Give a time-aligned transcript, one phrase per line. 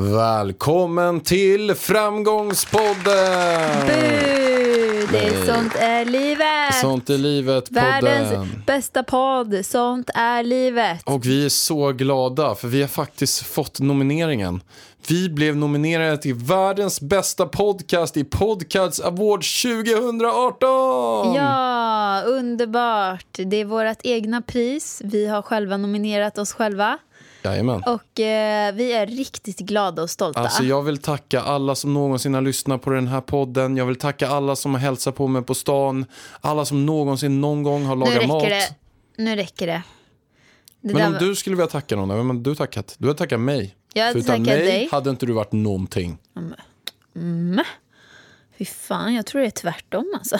[0.00, 3.86] Välkommen till Framgångspodden!
[3.86, 3.92] Bu!
[5.12, 6.74] Det är sånt är livet.
[6.80, 8.62] Sånt är livet, Världens podden.
[8.66, 9.66] bästa podd.
[9.66, 11.02] Sånt är livet.
[11.04, 14.60] Och vi är så glada för vi har faktiskt fått nomineringen.
[15.08, 21.34] Vi blev nominerade till världens bästa podcast i Podcasts Awards 2018!
[21.34, 23.26] Ja, underbart.
[23.32, 25.02] Det är vårt egna pris.
[25.04, 26.98] Vi har själva nominerat oss själva.
[27.42, 27.82] Jajamän.
[27.86, 30.40] Och eh, vi är riktigt glada och stolta.
[30.40, 33.76] Alltså jag vill tacka alla som någonsin har lyssnat på den här podden.
[33.76, 36.04] Jag vill tacka alla som har hälsat på mig på stan.
[36.40, 38.42] Alla som någonsin någon gång har lagat mat.
[38.42, 38.74] det.
[39.16, 39.82] Nu räcker det.
[40.80, 42.94] det Men om var- du skulle vilja tacka någon, vem du tackat?
[42.98, 43.76] Du har tackat mig.
[43.92, 44.88] Jag hade För utan mig dig.
[44.92, 46.18] hade inte du varit någonting.
[48.58, 50.38] Fy fan, jag tror det är tvärtom alltså.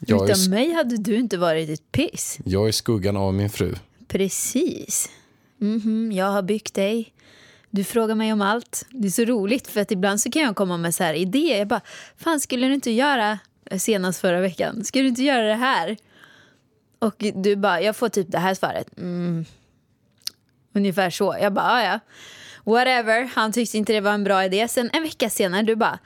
[0.00, 2.38] Jag Utan mig hade du inte varit ett piss.
[2.44, 3.74] jag är skuggan av min fru.
[4.08, 5.10] Precis.
[5.58, 7.12] Mhm, jag har byggt dig.
[7.70, 8.86] Du frågar mig om allt.
[8.90, 11.58] Det är så roligt för att ibland så kan jag komma med så här idéer.
[11.58, 11.80] Jag bara,
[12.16, 13.38] fan skulle du inte göra,
[13.78, 15.96] senast förra veckan, skulle du inte göra det här?
[16.98, 18.98] Och du bara, jag får typ det här svaret.
[18.98, 19.44] Mm.
[20.72, 21.36] Ungefär så.
[21.40, 22.00] Jag bara, ja.
[22.68, 24.68] Whatever, han tyckte inte det var en bra idé.
[24.68, 25.98] Sen en vecka senare, du bara,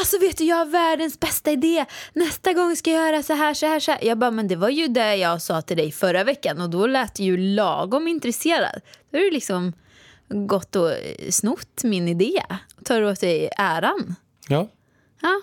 [0.00, 1.84] alltså vet du jag har världens bästa idé.
[2.12, 4.04] Nästa gång ska jag göra så här, så här, så här.
[4.04, 6.86] Jag bara, men det var ju det jag sa till dig förra veckan och då
[6.86, 8.80] lät du ju lagom intresserad.
[9.10, 9.72] Då har du liksom
[10.28, 10.90] gått och
[11.30, 12.42] snott min idé
[12.78, 14.14] och tar åt dig äran.
[14.48, 14.68] Ja,
[15.22, 15.40] Ja.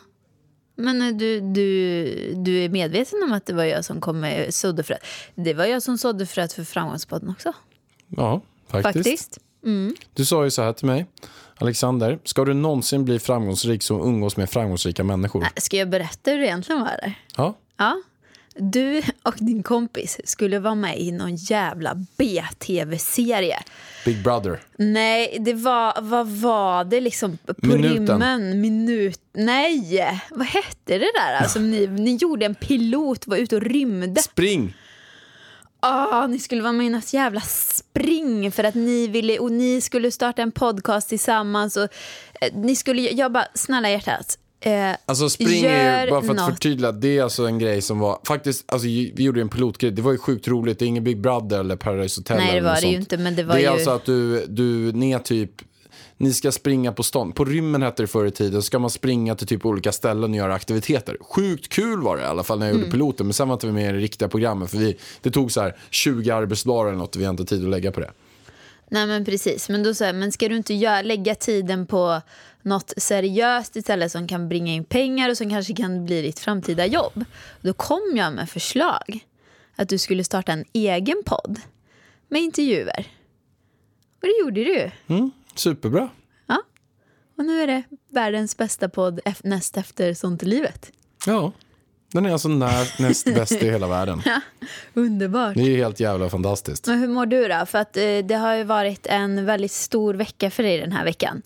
[0.75, 4.53] Men eh, du, du, du är medveten om att det var jag som kom med
[4.53, 5.06] sådde fröet.
[5.36, 7.53] Det var jag som sådde fröet för Framgångspodden också.
[8.08, 8.96] ja faktiskt.
[8.96, 9.38] Faktiskt.
[10.14, 11.06] Du sa ju så här till mig.
[11.56, 15.47] Alexander, ska du någonsin bli framgångsrik så umgås med framgångsrika människor.
[15.56, 16.88] Ska jag berätta hur det egentligen var?
[16.88, 17.14] Eller?
[17.36, 18.02] Ja, Ja.
[18.62, 23.58] Du och din kompis skulle vara med i någon jävla B-tv-serie.
[24.06, 24.59] Big Brother.
[24.78, 27.38] Nej, det var, vad var det liksom?
[27.46, 27.94] På Minuten.
[27.94, 31.36] rymmen, minut, nej, vad hette det där?
[31.42, 34.22] Alltså, ni, ni gjorde en pilot, var ute och rymde.
[34.22, 34.75] Spring!
[35.79, 39.81] Ah, ni skulle vara med i något jävla spring för att ni ville, och ni
[39.81, 41.84] skulle starta en podcast tillsammans och
[42.41, 44.38] eh, ni skulle, jag bara, snälla hjärtat.
[44.62, 46.50] Eh, Alltså spring är ju, bara för att något.
[46.53, 49.91] förtydliga, det är alltså en grej som var, faktiskt, alltså vi gjorde ju en pilotgrej,
[49.91, 52.62] det var ju sjukt roligt, det är ingen Big Brother eller Paradise Hotel Nej, det
[52.62, 55.12] var det ju inte, men det var Det är ju- alltså att du, du, ni
[55.12, 55.51] är typ,
[56.22, 59.35] ni ska springa på stan, på rymmen hette det förr i tiden, ska man springa
[59.35, 61.18] till typ olika ställen och göra aktiviteter.
[61.22, 62.81] Sjukt kul var det i alla fall när jag Mm.
[62.81, 65.31] gjorde piloten, men sen var inte vi med i det riktiga programmet, för vi, det
[65.31, 68.12] tog så här 20 arbetsdagar eller något vi har inte tid att lägga på det.
[68.91, 72.22] Nej men precis, men då sa jag, men ska du inte göra, lägga tiden på
[72.62, 76.86] något seriöst istället som kan bringa in pengar och som kanske kan bli ditt framtida
[76.86, 77.25] jobb?
[77.62, 79.19] Då kom jag med förslag
[79.75, 81.59] att du skulle starta en egen podd
[82.28, 83.07] med intervjuer.
[84.22, 84.91] Och det gjorde du.
[85.07, 86.09] Mm, superbra.
[86.47, 86.62] Ja.
[87.38, 90.92] Och nu är det världens bästa podd näst efter Sånt i livet.
[91.25, 91.52] Ja,
[92.14, 94.22] den är alltså när, näst bäst i hela världen.
[94.94, 95.56] Underbart.
[95.56, 96.88] Det är helt jävla fantastiskt.
[96.88, 97.66] Men hur mår du då?
[97.66, 101.06] För att eh, det har ju varit en väldigt stor vecka för dig den här
[101.06, 101.42] veckan.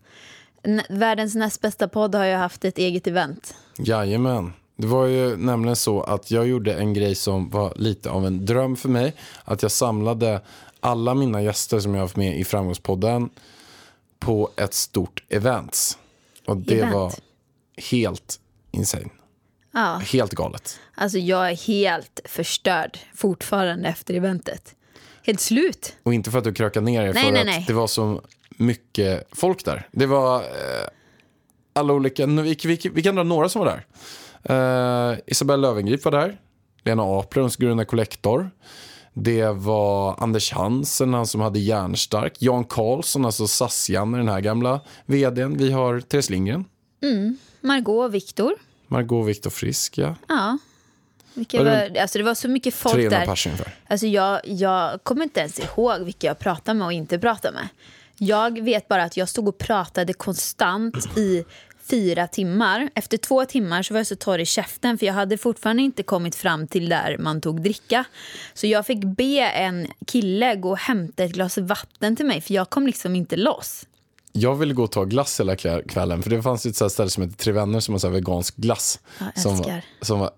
[0.63, 3.55] N- världens näst bästa podd har ju haft ett eget event.
[3.77, 4.53] Jajamän.
[4.75, 8.45] Det var ju nämligen så att jag gjorde en grej som var lite av en
[8.45, 9.13] dröm för mig.
[9.45, 10.41] Att jag samlade
[10.79, 13.29] alla mina gäster som jag har haft med i Framgångspodden
[14.25, 15.97] på ett stort event.
[16.47, 16.93] Och det Event.
[16.93, 17.13] var
[17.91, 18.39] helt
[18.71, 19.09] insane.
[19.73, 20.79] Ja, Helt galet.
[20.95, 24.75] alltså jag är helt förstörd fortfarande efter eventet.
[25.25, 25.95] Helt slut.
[26.03, 27.63] Och inte för att du krökade ner dig, Nej, för nej, att nej.
[27.67, 29.87] det var så mycket folk där.
[29.91, 30.87] Det var eh,
[31.73, 33.85] alla olika, vi, vi, vi kan dra några som var där.
[35.11, 36.39] Eh, Isabella Löwengrip var där.
[36.83, 38.51] Lena Apler, grunda Collector.
[39.13, 42.33] Det var Anders Hansen, han som hade Järnstark.
[42.39, 45.57] Jan Karlsson, alltså SAS-Janne, den här gamla vdn.
[45.57, 46.65] Vi har Therese Lindgren.
[47.61, 48.53] Margot och Viktor.
[48.87, 50.15] Margot Viktor Frisk, ja.
[50.27, 50.57] Ja.
[51.33, 53.25] Vilka var, alltså det var så mycket folk 300 där.
[53.25, 53.75] pers ungefär.
[53.87, 57.67] Alltså jag, jag kommer inte ens ihåg vilka jag pratade med och inte pratade med.
[58.17, 61.43] Jag vet bara att jag stod och pratade konstant i
[61.89, 62.89] fyra timmar.
[62.95, 66.03] Efter två timmar så var jag så torr i käften för jag hade fortfarande inte
[66.03, 68.05] kommit fram till där man tog dricka.
[68.53, 72.53] Så jag fick be en kille gå och hämta ett glas vatten till mig för
[72.53, 73.85] jag kom liksom inte loss.
[74.31, 77.23] Jag ville gå och ta glass hela kväll- kvällen för det fanns ett ställe som
[77.23, 78.99] heter Tre Vänner som har vegansk glass.
[79.19, 79.85] Jag som, älskar.
[80.01, 80.31] som var,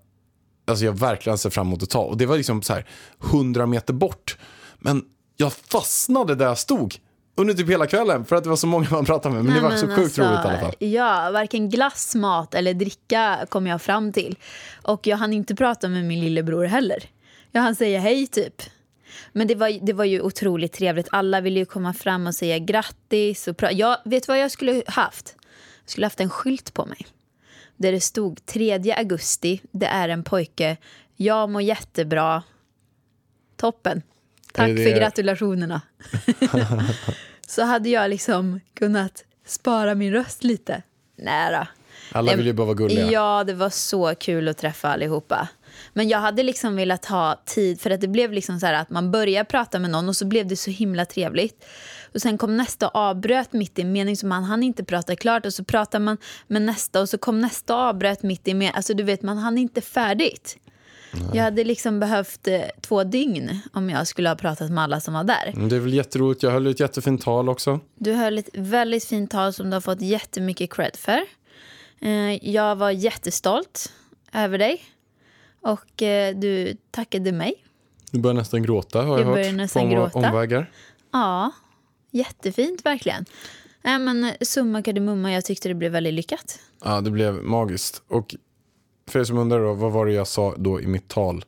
[0.67, 1.99] alltså jag verkligen ser fram emot att ta.
[2.01, 2.85] Och det var liksom så här
[3.23, 4.37] 100 meter bort.
[4.79, 5.05] Men
[5.37, 6.95] jag fastnade där jag stod
[7.35, 9.45] under typ hela kvällen för att det var så många man pratade med.
[9.45, 10.75] Men det var Nej, så men sjukt alltså, roligt i alla fall.
[10.79, 14.35] Ja, varken glass, mat eller dricka kom jag fram till.
[14.81, 17.03] Och jag hann inte prata med min lillebror heller.
[17.51, 18.61] Jag hann säga hej typ.
[19.31, 21.07] Men det var, det var ju otroligt trevligt.
[21.11, 23.47] Alla ville ju komma fram och säga grattis.
[23.47, 25.35] Och jag vet vad jag skulle haft?
[25.83, 27.07] Jag skulle haft en skylt på mig.
[27.77, 30.77] Där det stod 3 augusti, det är en pojke.
[31.15, 32.43] Jag mår jättebra.
[33.57, 34.01] Toppen.
[34.53, 35.81] Tack det- för gratulationerna.
[37.47, 40.81] så hade jag liksom kunnat spara min röst lite.
[41.15, 41.67] Nära.
[42.11, 43.11] Alla vill ju bara vara gulliga.
[43.11, 45.47] Ja, det var så kul att träffa allihopa.
[45.93, 48.89] Men jag hade liksom velat ha tid, för att det blev liksom så här att
[48.89, 51.65] man började prata med någon och så blev det så himla trevligt.
[52.13, 55.15] Och sen kom nästa och avbröt mitt i en mening så man hann inte prata
[55.15, 58.51] klart och så pratar man med nästa och så kom nästa och avbröt mitt i
[58.51, 58.75] en mening.
[58.75, 60.57] Alltså du vet, man hann inte färdigt.
[61.33, 65.13] Jag hade liksom behövt eh, två dygn om jag skulle ha pratat med alla som
[65.13, 65.53] var där.
[65.69, 66.43] Det är väl jätteroligt.
[66.43, 67.79] Jag höll ett jättefint tal också.
[67.95, 71.19] Du höll ett väldigt fint tal som du har fått jättemycket cred för.
[72.01, 73.93] Eh, Jag var jättestolt
[74.33, 74.83] över dig.
[75.61, 77.53] Och eh, du tackade mig.
[78.11, 79.55] Du börjar nästan gråta har jag, Jag hört.
[79.55, 80.17] nästan på om- gråta.
[80.29, 80.71] omvägar.
[81.11, 81.51] Ja,
[82.11, 83.25] jättefint verkligen.
[83.81, 86.59] Nej, men summa kardemumma, jag tyckte det blev väldigt lyckat.
[86.83, 88.01] Ja, det blev magiskt.
[88.07, 88.35] Och
[89.09, 91.45] för er som undrar då, vad var det jag sa då i mitt tal?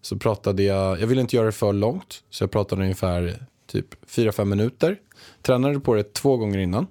[0.00, 3.86] Så pratade jag, jag ville inte göra det för långt, så jag pratade ungefär typ
[4.06, 4.98] 4-5 minuter.
[5.42, 6.86] Tränade på det två gånger innan.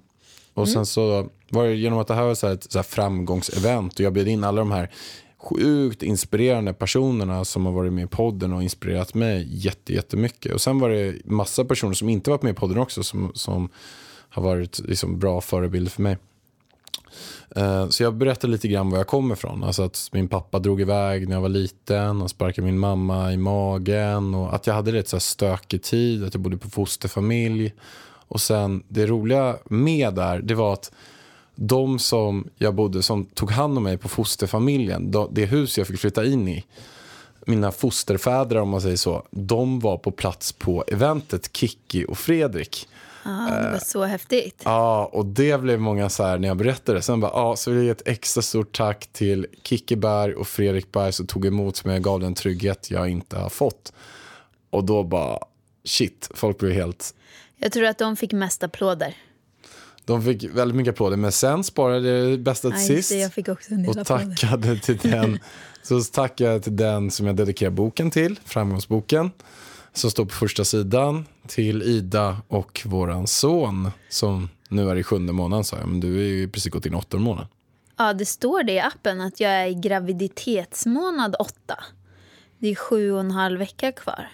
[0.54, 2.82] Och sen så var det genom att det här var så här ett så här
[2.82, 4.90] framgångsevent och jag bjöd in alla de här
[5.38, 10.52] sjukt inspirerande personerna som har varit med i podden och inspirerat mig jätte, jättemycket.
[10.52, 13.68] Och sen var det massa personer som inte varit med i podden också som, som
[14.28, 16.16] har varit liksom bra förebilder för mig.
[17.56, 19.64] Eh, så jag berättade lite grann var jag kommer ifrån.
[19.64, 23.36] Alltså att min pappa drog iväg när jag var liten och sparkade min mamma i
[23.36, 24.34] magen.
[24.34, 27.72] Och att jag hade rätt så här stökig tid, att jag bodde på fosterfamilj.
[28.28, 30.92] Och sen det roliga med där, det var att
[31.54, 36.00] de som jag bodde, som tog hand om mig på fosterfamiljen, det hus jag fick
[36.00, 36.64] flytta in i,
[37.46, 42.88] mina fosterfäder om man säger så, de var på plats på eventet, Kikki och Fredrik.
[43.24, 44.62] Ja, det var så häftigt.
[44.64, 47.02] Ja, och det blev många så här när jag berättade.
[47.02, 50.48] Sen bara, ja, så vill jag ge ett extra stort tack till Kikki Berg och
[50.48, 53.92] Fredrik Berg som tog emot mig och gav den trygghet jag inte har fått.
[54.70, 55.38] Och då bara,
[55.84, 57.14] shit, folk blev helt...
[57.56, 59.16] Jag tror att de fick mest applåder.
[60.04, 63.12] De fick väldigt mycket applåder, men sen sparade jag det bästa till sist.
[63.12, 64.36] jag fick också en del och applåder.
[64.36, 65.38] tackade till den,
[65.82, 69.30] så tackade jag till den som jag dedikerar boken till, Framgångsboken,
[69.92, 75.32] som står på första sidan, till Ida och våran son som nu är i sjunde
[75.32, 77.48] månaden sa jag, men du är ju precis gått in i åttonde månaden.
[77.96, 81.84] Ja, det står det i appen att jag är i graviditetsmånad åtta.
[82.58, 84.28] Det är sju och en halv vecka kvar.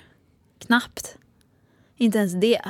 [0.59, 1.17] Knappt.
[1.97, 2.61] Inte ens det.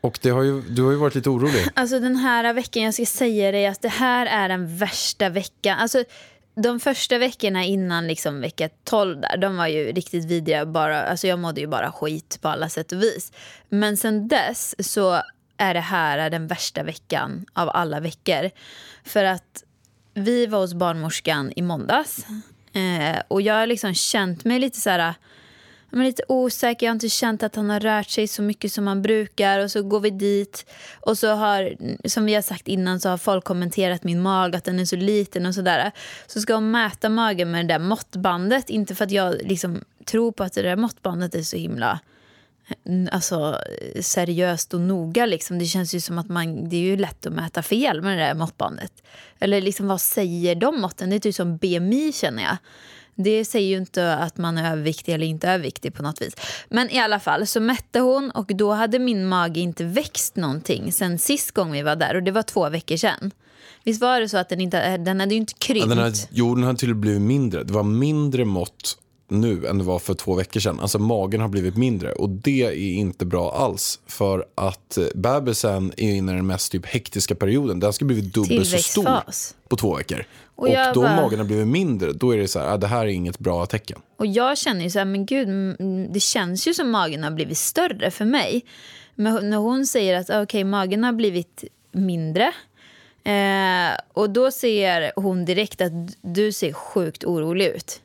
[0.00, 1.68] Och det har ju, du har ju varit lite orolig.
[1.74, 5.78] Alltså den här veckan, jag ska säga dig att det här är den värsta veckan.
[5.78, 6.04] Alltså
[6.54, 10.66] de första veckorna innan liksom vecka 12 där, de var ju riktigt vidriga.
[10.66, 13.32] Bara, alltså jag mådde ju bara skit på alla sätt och vis.
[13.68, 15.22] Men sen dess så
[15.56, 18.50] är det här den värsta veckan av alla veckor.
[19.04, 19.64] För att
[20.14, 22.26] vi var hos barnmorskan i måndags.
[22.72, 25.14] Eh, och jag har liksom känt mig lite så här
[25.92, 26.86] men lite osäker.
[26.86, 29.58] Jag har inte känt att han har rört sig så mycket som han brukar.
[29.58, 30.66] Och så går vi dit.
[31.00, 31.74] Och så har,
[32.08, 34.96] som vi har sagt innan, så har folk kommenterat min mag, att den är så
[34.96, 35.92] liten och sådär.
[36.26, 38.70] Så ska hon mäta magen med det där måttbandet.
[38.70, 42.00] Inte för att jag liksom tror på att det där måttbandet är så himla
[42.86, 43.58] mm, alltså,
[44.00, 45.26] seriöst och noga.
[45.26, 45.58] Liksom.
[45.58, 48.24] Det känns ju som att man, det är ju lätt att mäta fel med det
[48.24, 48.92] där måttbandet.
[49.38, 51.10] Eller liksom, vad säger de måtten?
[51.10, 52.56] Det är typ som BMI känner jag.
[53.14, 56.34] Det säger ju inte att man är överviktig eller inte överviktig på något vis.
[56.68, 60.92] Men i alla fall så mätte hon och då hade min mage inte växt någonting
[60.92, 63.30] sen sist gång vi var där och det var två veckor sedan.
[63.84, 65.88] Visst var det så att den inte, den hade ju inte Ja, krympt?
[65.88, 67.62] den har, jo, den har till och med blivit mindre.
[67.62, 68.98] Det var mindre mått
[69.40, 70.80] nu än det var för två veckor sedan.
[70.80, 74.00] Alltså magen har blivit mindre och det är inte bra alls.
[74.06, 77.80] För att eh, bebisen är inne i den mest typ hektiska perioden.
[77.80, 79.20] Den ska bli dubbelt så stor
[79.68, 80.24] på två veckor.
[80.56, 82.86] Och Och, då bara- magen har blivit mindre, då är det så här, ah, det
[82.86, 83.98] här är inget bra tecken.
[84.16, 85.48] Och jag känner ju så här, men gud,
[86.12, 88.64] det känns ju som magen har blivit större för mig.
[89.14, 92.52] Men när hon säger att okej, magen har blivit mindre.
[93.24, 98.00] Eh, och då ser hon direkt att du ser sjukt orolig ut.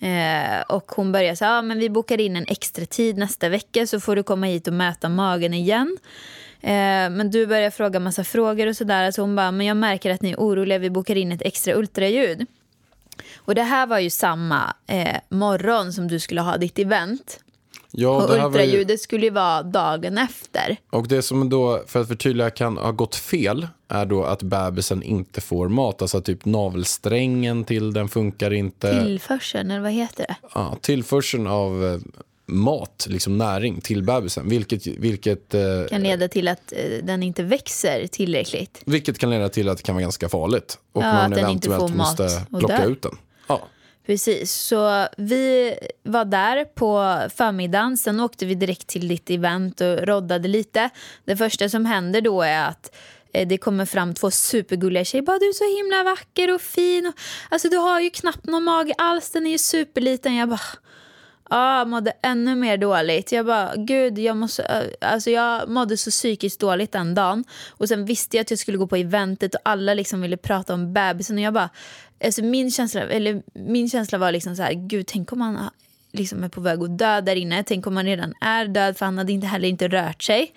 [0.00, 3.86] Eh, och hon börjar säga, ah, men vi bokar in en extra tid nästa vecka
[3.86, 5.96] så får du komma hit och mäta magen igen.
[6.60, 9.10] Eh, men du börjar fråga massa frågor och sådär.
[9.10, 11.74] Så hon bara, men jag märker att ni är oroliga, vi bokar in ett extra
[11.74, 12.46] ultraljud.
[13.36, 17.40] Och det här var ju samma eh, morgon som du skulle ha ditt event.
[17.90, 20.76] Ja, och det här var ju, ultraljudet skulle ju vara dagen efter.
[20.90, 25.02] och det som då, för att förtydliga, kan ha gått fel är då att bebisen
[25.02, 26.02] inte får mat.
[26.02, 29.02] Alltså typ navelsträngen till den funkar inte.
[29.04, 30.36] Tillförseln, eller vad heter det?
[30.54, 31.98] Ja, tillförseln av eh,
[32.46, 34.48] mat, liksom näring till bebisen.
[34.48, 38.82] Vilket, vilket, eh, Kan leda till att eh, den inte växer tillräckligt.
[38.84, 40.78] vilket kan leda till att det kan vara ganska farligt.
[40.92, 42.90] Och Ja, man att den inte får mat måste och plocka dör.
[42.90, 43.16] ut den.
[44.08, 47.96] Precis, så vi var där på förmiddagen.
[47.96, 50.90] Sen åkte vi direkt till ditt event och roddade lite.
[51.24, 52.96] Det första som händer då är att
[53.32, 55.22] eh, det kommer fram två supergulliga tjejer.
[55.22, 57.06] Bara, du är så himla vacker och fin.
[57.06, 57.14] Och,
[57.48, 59.30] alltså, du har ju knappt någon mage alls.
[59.30, 60.36] Den är ju superliten.
[60.36, 60.60] Jag bara...
[61.50, 63.32] Ja, jag mådde ännu mer dåligt.
[63.32, 64.62] Jag bara, gud, jag måste...
[64.62, 67.44] Eh, alltså jag mådde så psykiskt dåligt den dagen.
[67.70, 70.74] Och sen visste jag att jag skulle gå på eventet och alla liksom ville prata
[70.74, 71.36] om bebisen.
[71.36, 71.70] Och jag bara,
[72.24, 75.70] alltså min känsla, eller min känsla var liksom så här, gud, tänk om han
[76.12, 77.64] liksom är på väg att dö där inne.
[77.64, 80.52] Tänk om han redan är död, för han hade inte heller inte rört sig.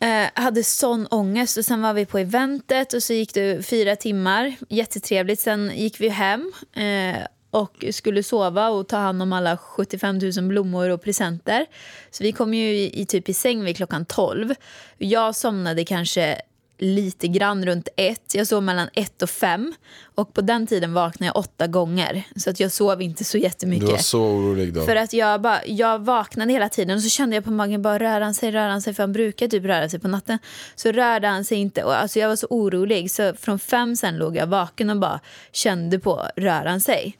[0.00, 3.96] Eh, hade sån ångest och sen var vi på eventet och så gick det fyra
[3.96, 4.56] timmar.
[4.68, 5.40] Jättetrevligt.
[5.40, 10.48] Sen gick vi hem eh, och skulle sova och ta hand om alla 75 000
[10.48, 11.66] blommor och presenter.
[12.10, 14.54] Så vi kom ju i, i typ i säng vid klockan 12.
[14.98, 16.40] Jag somnade kanske
[16.78, 18.34] lite grann runt ett.
[18.34, 19.74] Jag sov mellan ett och fem.
[20.14, 22.24] Och på den tiden vaknade jag åtta gånger.
[22.36, 23.86] Så att jag sov inte så jättemycket.
[23.86, 24.84] Du var så orolig då.
[24.84, 27.98] För att jag, bara, jag vaknade hela tiden och så kände jag på magen, bara
[27.98, 30.38] rör han sig, rör han sig, för han brukar typ röra sig på natten.
[30.74, 34.16] Så rörde han sig inte och alltså jag var så orolig så från fem sen
[34.18, 35.20] låg jag vaken och bara
[35.52, 37.18] kände på, rör han sig?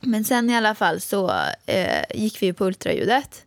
[0.00, 1.32] Men sen i alla fall så
[1.66, 3.44] eh, gick vi på ultraljudet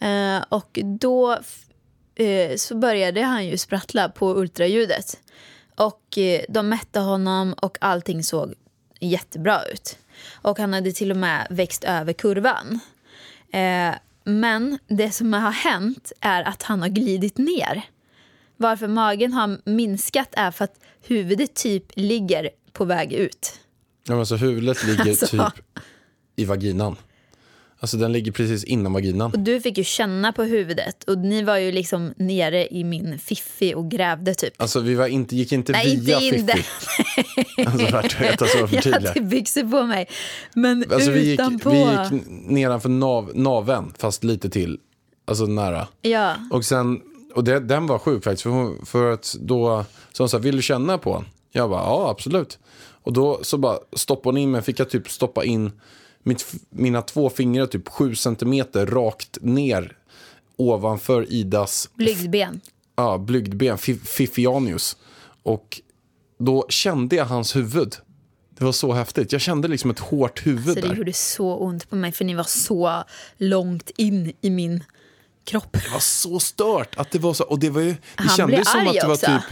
[0.00, 1.38] eh, och då
[2.14, 5.20] eh, så började han ju sprattla på ultraljudet.
[5.76, 8.54] Och eh, de mätte honom och allting såg
[9.00, 9.98] jättebra ut.
[10.32, 12.80] Och han hade till och med växt över kurvan.
[13.52, 17.82] Eh, men det som har hänt är att han har glidit ner.
[18.56, 23.58] Varför magen har minskat är för att huvudet typ ligger på väg ut.
[24.08, 25.26] Ja, men så huvudet ligger Alltså.
[25.26, 25.78] typ
[26.36, 26.96] i vaginan.
[27.82, 29.32] Alltså den ligger precis innan vaginan.
[29.32, 33.18] Och du fick ju känna på huvudet och ni var ju liksom nere i min
[33.18, 34.62] fiffi och grävde typ.
[34.62, 36.64] Alltså vi var inte, gick inte Nej, via inte in Fiffi.
[37.66, 40.08] Alltså värt att veta så Jag hade byxor på mig.
[40.54, 44.78] Men Alltså vi gick, vi gick nedanför nav, naven fast lite till.
[45.24, 45.88] Alltså nära.
[46.02, 46.34] Ja.
[46.50, 47.00] Och sen,
[47.34, 48.42] och det, den var sjuk faktiskt.
[48.42, 51.24] För, hon- för att då, så hon sa, vill du känna på den?
[51.52, 52.58] Jag bara, ja absolut.
[53.02, 55.72] Och då så bara stoppade hon in mig, fick jag typ stoppa in
[56.22, 59.96] mitt, mina två fingrar typ sju centimeter rakt ner
[60.56, 62.60] ovanför Idas Blygdben.
[62.96, 64.96] ja, blygdben, Fi- Fifianius.
[65.42, 65.80] Och
[66.38, 67.94] då kände jag hans huvud.
[68.58, 69.32] Det var så häftigt.
[69.32, 70.94] Jag kände liksom ett hårt huvud Så det där.
[70.94, 73.04] gjorde så ont på mig för ni var så
[73.36, 74.84] långt in i min
[75.44, 75.72] kropp.
[75.72, 76.96] Det var så stört.
[76.98, 79.06] Att det var så, och det var ju, det Han kändes blev som att det
[79.06, 79.26] var också.
[79.26, 79.42] typ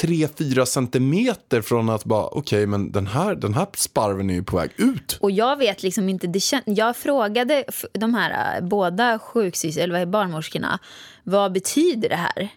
[0.00, 4.56] 3-4 centimeter från att bara, okej men den här, den här sparven är ju på
[4.56, 5.18] väg ut.
[5.20, 9.92] Och jag vet liksom inte, det kän- jag frågade de här äh, båda sjuksystrar, eller
[9.94, 10.78] vad är barnmorskorna,
[11.24, 12.48] vad betyder det här?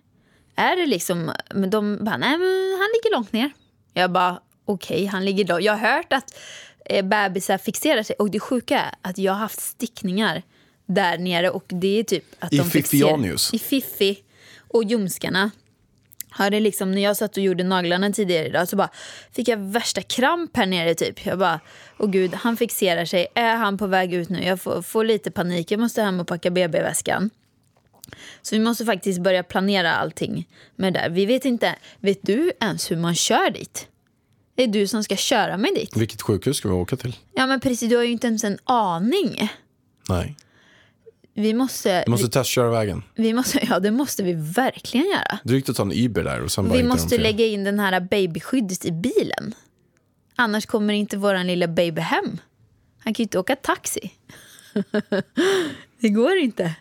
[0.55, 3.51] Är det liksom, men de bara, nej men han ligger långt ner.
[3.93, 5.63] Jag bara, okej han ligger långt.
[5.63, 6.37] Jag har hört att
[6.85, 10.41] eh, bebisar fixerar sig och det sjuka är att jag har haft stickningar
[10.85, 13.53] där nere och det är typ att I de fixerar- Fifianius?
[13.53, 14.19] I Fiffi
[14.67, 15.51] och ljumskarna.
[16.33, 18.89] Hade liksom, när jag satt och gjorde naglarna tidigare idag så bara
[19.31, 21.25] fick jag värsta kramp här nere typ.
[21.25, 21.59] Jag bara,
[21.97, 23.27] åh gud, han fixerar sig.
[23.35, 24.43] Är han på väg ut nu?
[24.43, 25.71] Jag får, får lite panik.
[25.71, 27.29] Jag måste hem och packa BB-väskan.
[28.41, 31.09] Så vi måste faktiskt börja planera allting med det där.
[31.09, 33.87] Vi vet inte, vet du ens hur man kör dit?
[34.55, 35.97] Det är du som ska köra mig dit.
[35.97, 37.15] Vilket sjukhus ska vi åka till?
[37.33, 39.49] Ja men precis, du har ju inte ens en aning.
[40.09, 40.35] Nej.
[41.33, 43.03] Vi måste, Vi måste testköra vägen.
[43.15, 45.39] vi, måste, ja det måste vi verkligen göra.
[45.43, 47.99] Drygt att ta en Uber där och sen bara Vi måste lägga in den här
[47.99, 49.55] babyskyddet i bilen.
[50.35, 52.37] Annars kommer inte våran lilla baby hem.
[52.99, 54.11] Han kan ju inte åka taxi.
[55.99, 56.75] det går inte.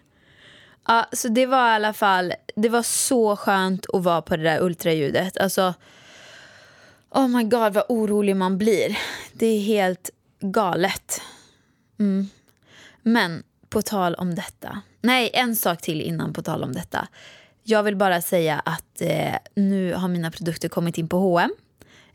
[0.87, 4.43] Ja, så det var i alla fall, det var så skönt att vara på det
[4.43, 5.39] där ultraljudet.
[5.39, 5.75] Alltså,
[7.11, 8.99] oh my god vad orolig man blir.
[9.33, 11.21] Det är helt galet.
[11.99, 12.29] Mm.
[13.03, 14.81] Men på tal om detta.
[15.01, 17.09] Nej, en sak till innan på tal om detta.
[17.63, 21.51] Jag vill bara säga att eh, nu har mina produkter kommit in på H&M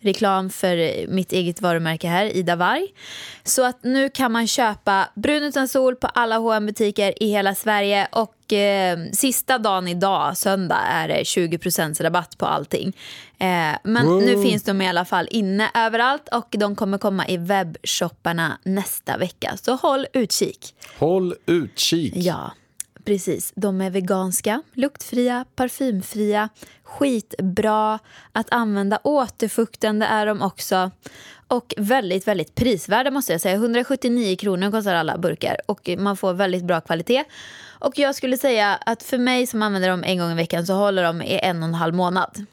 [0.06, 2.88] reklam för mitt eget varumärke här, Ida Varg.
[3.44, 7.56] Så att nu kan man köpa brun utan sol på alla hm butiker i hela
[7.56, 12.88] Sverige och eh, sista dagen idag, söndag, är det 20% rabatt på allting.
[13.40, 14.22] Eh, men Wow.
[14.22, 19.18] nu finns de i alla fall inne överallt och de kommer komma i webbshopparna nästa
[19.18, 19.58] vecka.
[19.62, 20.76] Så håll utkik.
[21.00, 22.14] Håll utkik.
[22.16, 22.52] Ja,
[23.06, 23.54] precis.
[23.56, 26.50] De är veganska, luktfria, parfymfria,
[26.84, 28.00] skitbra
[28.32, 29.00] att använda.
[29.04, 30.92] Återfuktande är de också.
[31.48, 33.56] Och väldigt, väldigt prisvärda måste jag säga.
[33.56, 37.24] 179 kronor kostar alla burkar och man får väldigt bra kvalitet.
[37.80, 40.74] Och jag skulle säga att för mig som använder dem en gång i veckan så
[40.74, 42.46] håller de i en och en halv månad.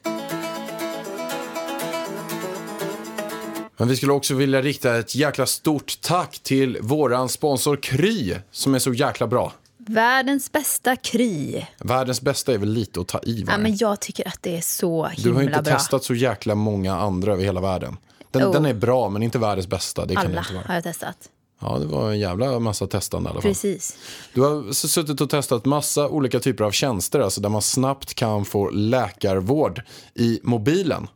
[3.77, 8.75] Men vi skulle också vilja rikta ett jäkla stort tack till våran sponsor Kry som
[8.75, 9.53] är så jäkla bra.
[9.87, 11.61] Världens bästa Kry.
[11.79, 13.45] Världens bästa är väl lite att ta i?
[13.47, 15.73] Ja, men jag tycker att det är så himla Du har inte bra.
[15.77, 17.97] testat så jäkla många andra över hela världen.
[18.31, 18.51] Den, Oh.
[18.53, 20.05] den är bra men inte världens bästa.
[20.05, 20.63] Det kan Alla vara.
[20.67, 21.17] har jag testat.
[21.61, 23.51] Ja, det var en jävla massa testande i alla fall.
[23.51, 23.97] Precis.
[24.33, 28.45] Du har suttit och testat massa olika typer av tjänster, alltså där man snabbt kan
[28.45, 29.81] få läkarvård
[30.15, 31.07] i mobilen.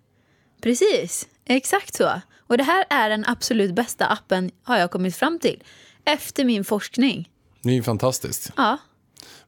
[0.62, 2.22] Precis, exakt så.
[2.48, 5.64] Och det här är den absolut bästa appen har jag kommit fram till.
[6.06, 7.30] Efter min forskning.
[7.62, 8.52] Det är ju fantastiskt.
[8.58, 8.78] Ja,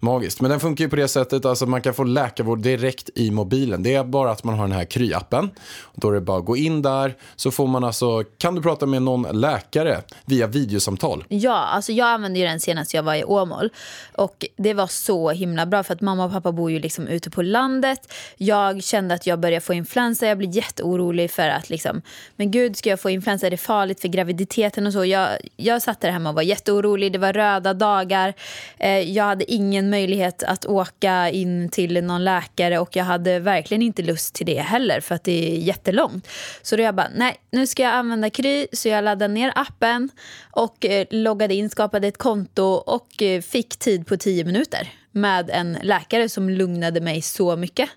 [0.01, 0.41] Magiskt.
[0.41, 3.83] Men den funkar ju på det sättet alltså man kan få läkarvård direkt i mobilen.
[3.83, 5.49] Det är bara att man har den här Kry-appen.
[5.95, 8.85] Då är det bara att gå in där så får man alltså, kan du prata
[8.85, 11.23] med någon läkare via videosamtal.
[11.27, 13.69] ja alltså jag använde ju den senast jag var i Åmål.
[14.15, 17.29] Och det var så himla bra för att mamma och pappa bor ju liksom ute
[17.29, 18.13] på landet.
[18.37, 20.27] Jag kände att jag började få influensa.
[20.27, 22.01] Jag blev jätteorolig för att liksom,
[22.35, 23.47] men gud ska jag få influensa?
[23.47, 25.05] Är det farligt för graviditeten och så?
[25.05, 27.13] Jag, jag satt där hemma och var jätteorolig.
[27.13, 28.33] Det var röda dagar.
[28.77, 33.81] Eh, jag hade ingen möjlighet att åka in till någon läkare och jag hade verkligen
[33.81, 36.27] inte lust till det heller för att det är jättelångt.
[36.61, 40.09] Så då jag bara, nej, nu ska jag använda Kry så jag laddade ner appen
[40.51, 45.49] och eh, loggade in, skapade ett konto och eh, fick tid på tio minuter med
[45.49, 47.89] en läkare som lugnade mig så mycket.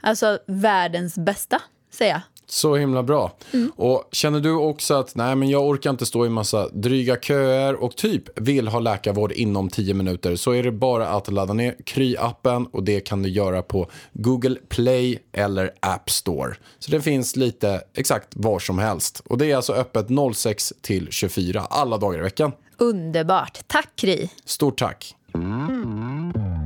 [0.00, 2.20] Alltså världens bästa, säger jag.
[2.50, 3.32] Så himla bra.
[3.52, 3.72] Mm.
[3.76, 7.74] Och känner du också att nej men jag orkar inte stå i massa dryga köer
[7.74, 11.76] och typ vill ha läkarvård inom 10 minuter så är det bara att ladda ner
[11.86, 16.54] Kry-appen och det kan du göra på Google Play eller App Store.
[16.78, 19.22] Så det finns lite exakt var som helst.
[19.26, 22.52] Och det är alltså öppet 06 till 24 alla dagar i veckan.
[22.78, 23.60] Underbart.
[23.66, 24.28] Tack Kry.
[24.44, 25.14] Stort tack.
[25.34, 26.59] Nu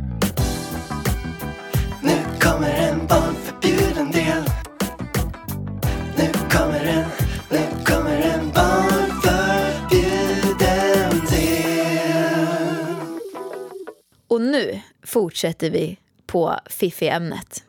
[14.29, 17.65] Och nu fortsätter vi på Fifi-ämnet.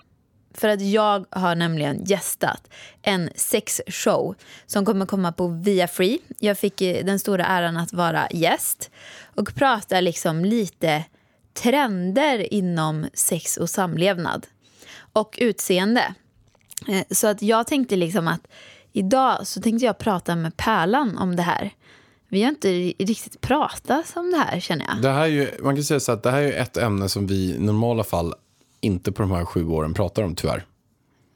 [0.54, 2.70] För att jag har nämligen gästat
[3.02, 6.20] en sexshow som kommer komma på Via Free.
[6.40, 8.92] Jag fick eh, den stora äran att vara gäst
[9.36, 11.04] och prata liksom lite
[11.54, 14.48] trender inom sex och samlevnad
[15.14, 16.16] och utseende.
[16.88, 18.48] Eh, så att jag tänkte liksom att
[18.94, 21.72] idag så tänkte jag prata med Pärlan om det här.
[22.30, 25.02] Vi har inte riktigt pratat om det här känner jag.
[25.02, 27.28] Det här är ju, man kan säga så att det här är ett ämne som
[27.28, 28.34] vi i normala fall
[28.82, 30.66] inte på de här sju åren pratar om tyvärr.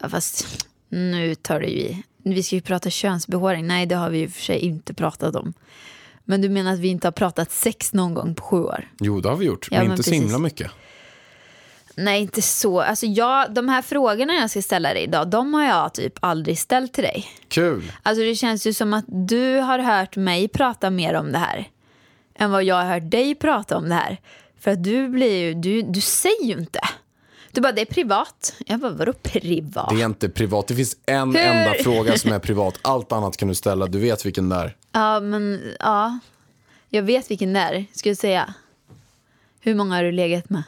[0.02, 2.04] Ja, fast nu tar det ju i.
[2.24, 3.68] Vi ska ju prata könsbehåring.
[3.68, 5.54] Nej, det har vi ju för sig inte pratat om.
[6.24, 8.92] Men du menar att vi inte har pratat sex någon gång på sju år?
[9.00, 10.24] Jo, det har vi gjort, Ja, men men inte så precis.
[10.24, 10.72] himla mycket.
[12.04, 12.82] Nej, inte så.
[12.82, 16.60] Alltså jag, de här frågorna jag ska ställa dig idag, de har jag typ aldrig
[16.60, 17.28] ställt till dig.
[17.48, 17.92] Kul.
[18.04, 21.68] Alltså det känns ju som att du har hört mig prata mer om det här
[22.36, 24.18] än vad jag har hört dig prata om det här.
[24.60, 26.80] För att du blir ju, du, du säger ju inte.
[27.52, 28.54] Du bara, det är privat.
[28.66, 29.90] Jag bara, vadå privat?
[29.90, 30.68] Det är inte privat.
[30.68, 31.42] Det finns en Hur?
[31.42, 32.80] enda fråga som är privat.
[32.82, 33.88] Allt annat kan du ställa.
[33.88, 34.76] Du vet vilken det är.
[34.92, 36.20] Ja, men ja.
[36.90, 38.54] Jag vet vilken det är, ska jag säga.
[39.60, 40.64] Hur många har du legat med?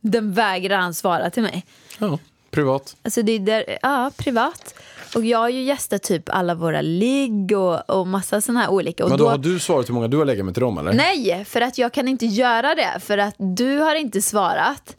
[0.00, 1.64] Den vägrar han svara till mig.
[1.98, 2.18] Ja,
[2.50, 2.96] privat.
[3.02, 4.74] Alltså det är där, ja, privat.
[5.14, 9.04] Och jag har ju gästat typ alla våra ligg och, och massa sådana här olika.
[9.04, 10.92] Och Men då har du svarat hur många du har legat med till dem eller?
[10.92, 13.00] Nej, för att jag kan inte göra det.
[13.00, 14.96] För att du har inte svarat.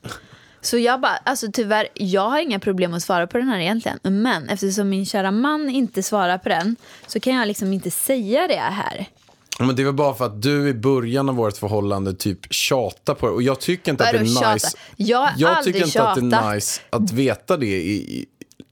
[0.61, 3.99] Så jag bara, alltså tyvärr, jag har inga problem att svara på den här egentligen.
[4.03, 6.75] Men eftersom min kära man inte svarar på den
[7.07, 9.05] så kan jag liksom inte säga det här.
[9.67, 13.25] Men det väl bara för att du i början av vårt förhållande typ tjatar på
[13.27, 13.33] det.
[13.33, 14.53] Och jag tycker inte att det är tjata?
[14.53, 14.77] nice.
[14.95, 16.53] Jag har jag tycker inte att det är tjatat.
[16.55, 18.25] nice att veta det i, i,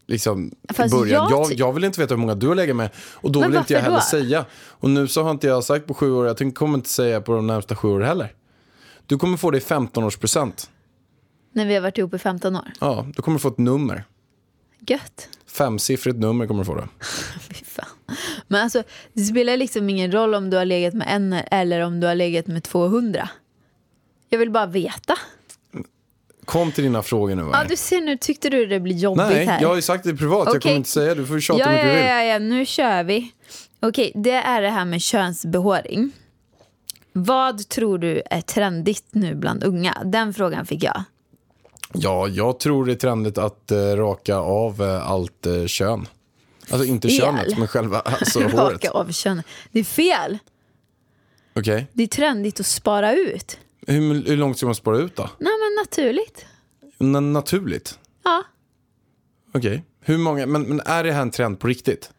[0.07, 0.51] liksom,
[0.85, 1.07] i början.
[1.31, 2.89] jag Jag, jag, vill inte veta hur många du har legat med.
[3.13, 4.01] Och då Men vill inte jag heller då?
[4.01, 4.45] säga.
[4.67, 6.27] Och nu så har inte jag sagt på sju år.
[6.27, 8.33] Jag tänker- kommer inte säga på de närmsta sju åren heller.
[9.05, 10.69] Du kommer få det i 15 års present.
[11.53, 12.71] När vi har varit ihop i 15 år.
[12.79, 14.03] Ja, då kommer du få ett nummer.
[14.87, 15.29] Gött.
[15.47, 16.87] Femsiffrigt nummer kommer du få det.
[18.51, 18.83] Men alltså,
[19.13, 22.15] det spelar liksom ingen roll om du har legat med en eller om du har
[22.15, 23.29] legat med 200.
[24.29, 25.17] Jag vill bara veta.
[26.45, 27.49] Kom till dina frågor nu.
[27.53, 29.61] Ja, du ser nu, tyckte du det blir jobbigt Nej, här?
[29.61, 30.45] jag har ju sagt det privat.
[30.45, 30.61] Jag Okej.
[30.61, 31.21] kommer inte säga det.
[31.21, 32.07] Du får tjata ja, hur mycket ja, du vill.
[32.07, 33.31] ja, ja, nu kör vi.
[33.79, 36.11] Okej, det är det här med könsbehåring.
[37.13, 39.97] Vad tror du är trendigt nu bland unga?
[40.05, 41.03] Den frågan fick jag.
[41.93, 46.07] Ja, jag tror det är trendigt att eh, raka av eh, allt eh, kön.
[46.71, 47.17] Alltså inte Fel.
[47.17, 48.55] könet, men själva alltså, håret.
[48.55, 49.43] Raka av kön.
[49.71, 50.37] Det är fel.
[51.55, 51.87] Okej.
[51.93, 53.57] Det är trendigt att spara ut.
[53.87, 55.23] Hur, hur långt ska man spara ut då?
[55.39, 56.45] Nej, men naturligt.
[56.99, 57.99] N- naturligt?
[58.23, 58.43] Ja.
[59.53, 59.83] Okej.
[60.01, 62.11] Hur många, men, men är det här en trend på riktigt?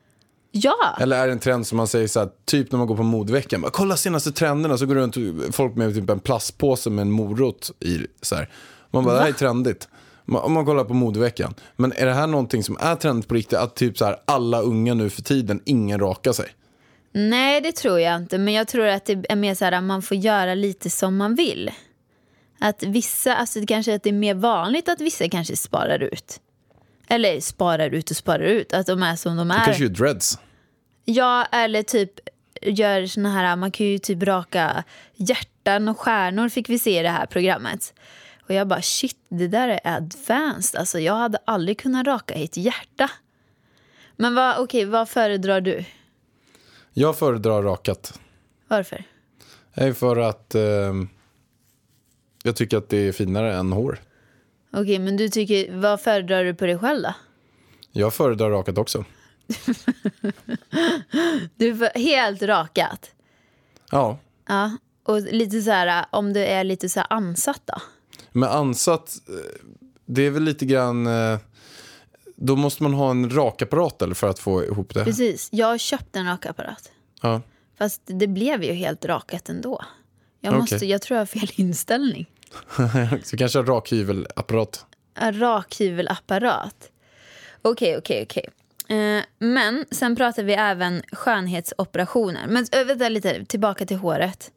[0.52, 0.96] Ja.
[1.00, 3.02] Eller är det en trend som man säger så här, typ när man går på
[3.02, 7.02] modeveckan, bara, kolla senaste trenderna, så går det runt folk med typ en plastpåse med
[7.02, 8.06] en morot i.
[8.22, 8.50] Så här.
[8.90, 9.88] Man bara, det här är trendigt.
[10.36, 11.54] Om man kollar på modeveckan.
[11.76, 14.60] Men är det här någonting som är trendigt på riktigt, att typ så här, alla
[14.60, 16.46] unga nu för tiden, ingen rakar sig?
[17.12, 18.38] Nej, det tror jag inte.
[18.38, 21.16] Men jag tror att det är mer så här att man får göra lite som
[21.16, 21.70] man vill.
[22.58, 26.40] Att vissa, alltså det kanske att det är mer vanligt att vissa kanske sparar ut.
[27.08, 28.72] Eller sparar ut och sparar ut.
[28.72, 29.64] Att de är som de Det är.
[29.64, 30.38] kanske är dreads.
[31.04, 32.10] Ja, eller typ
[32.62, 37.02] gör såna här, man kan ju typ raka hjärtan och stjärnor fick vi se i
[37.02, 37.94] det här programmet.
[38.50, 40.80] Och jag bara shit, det där är advanced.
[40.80, 43.10] Alltså jag hade aldrig kunnat raka ett hjärta.
[44.16, 45.84] Men vad, okej, vad föredrar du?
[46.92, 48.20] Jag föredrar rakat.
[48.68, 49.04] Varför?
[49.74, 50.94] Är för att eh,
[52.42, 53.98] jag tycker att det är finare än hår.
[54.72, 57.14] Okej, men du tycker, vad föredrar du på dig själv då?
[57.92, 59.04] Jag föredrar rakat också.
[61.56, 63.10] Du är helt rakat.
[63.90, 67.82] Ja, Ja, och lite så här, om du är lite så här ansatt då?
[68.32, 69.34] Men ansatt, eh,
[70.06, 71.38] det är väl lite grann, eh,
[72.36, 75.04] då måste man ha en rakapparat eller för att få ihop det.
[75.04, 76.90] Precis, jag har köpt en rakapparat.
[77.22, 77.42] Ja.
[77.78, 79.84] Fast det blev ju helt rakat ändå.
[80.40, 82.26] Jag, måste, jag tror jag har fel inställning.
[83.24, 84.86] Så kanske en rakhyvelapparat.
[85.14, 86.90] En rakhyvelapparat.
[87.62, 88.48] Okej, okej, okej.
[88.98, 92.46] Eh, Men sen pratar vi även skönhetsoperationer.
[92.48, 94.50] Men vänta lite, tillbaka till håret.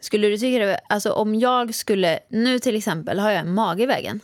[0.00, 3.82] Skulle du tycka det, alltså om jag skulle, nu till exempel har jag en mage
[3.82, 4.20] i vägen.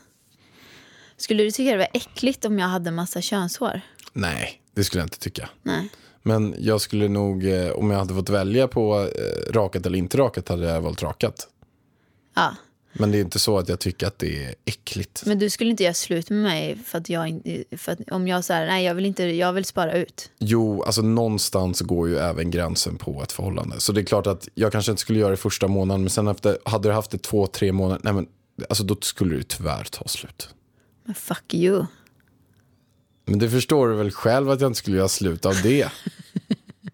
[1.16, 3.80] Skulle du tycka det var äckligt om jag hade massa könshår?
[4.12, 5.48] Nej, det skulle jag inte tycka.
[5.62, 5.88] Nej.
[6.22, 10.18] Men jag skulle nog, eh, om jag hade fått välja på eh, rakat eller inte
[10.18, 11.48] rakat, hade jag valt rakat.
[12.34, 12.56] Ja,
[12.98, 15.22] Men det är inte så att jag tycker att det är äckligt.
[15.26, 17.40] men du skulle inte göra slut med mig för att jag
[17.76, 20.30] för att om jag säger nej jag vill inte, jag vill spara ut.
[20.38, 23.80] Jo, alltså någonstans går ju även gränsen på ett förhållande.
[23.80, 26.28] Så det är klart att jag kanske inte skulle göra det första månaden, men sen
[26.28, 28.26] efter, hade du haft det två, tre månader, nej men,
[28.68, 30.48] alltså då skulle det tyvärr ta slut.
[31.04, 31.84] Men fuck you.
[33.24, 35.88] Men det förstår du väl själv att jag inte skulle göra slut av det.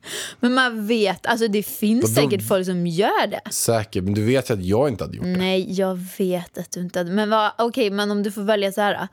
[0.40, 2.14] Men man vet, alltså det finns Vadå?
[2.14, 3.40] säkert folk som gör det.
[3.50, 5.36] Säkert, men du vet ju att jag inte hade gjort det.
[5.36, 7.10] Nej, jag vet att du inte hade.
[7.10, 8.94] Men vad, okej, men om du får välja så här.
[8.94, 9.08] då.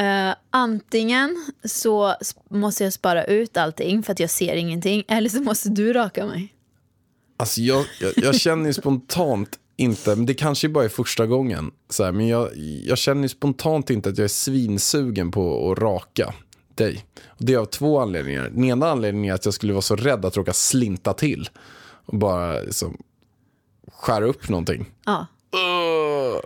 [0.00, 2.14] Eh, antingen så
[2.50, 5.04] måste jag spara ut allting för att jag ser ingenting.
[5.08, 6.54] Eller så måste du raka mig.
[7.36, 11.70] Alltså jag, jag, jag känner ju spontant inte, men det kanske bara är första gången.
[11.88, 12.48] Så här, men jag,
[12.84, 16.34] jag känner ju spontant inte att jag är svinsugen på att raka
[16.76, 17.04] dig.
[17.26, 18.50] Och det är av två anledningar.
[18.54, 21.50] Den ena anledningen är att jag skulle vara så rädd att råka slinta till.
[22.06, 23.02] Och bara liksom
[23.92, 24.90] skära upp någonting.
[25.04, 25.26] Ja.
[25.52, 26.40] Ugh.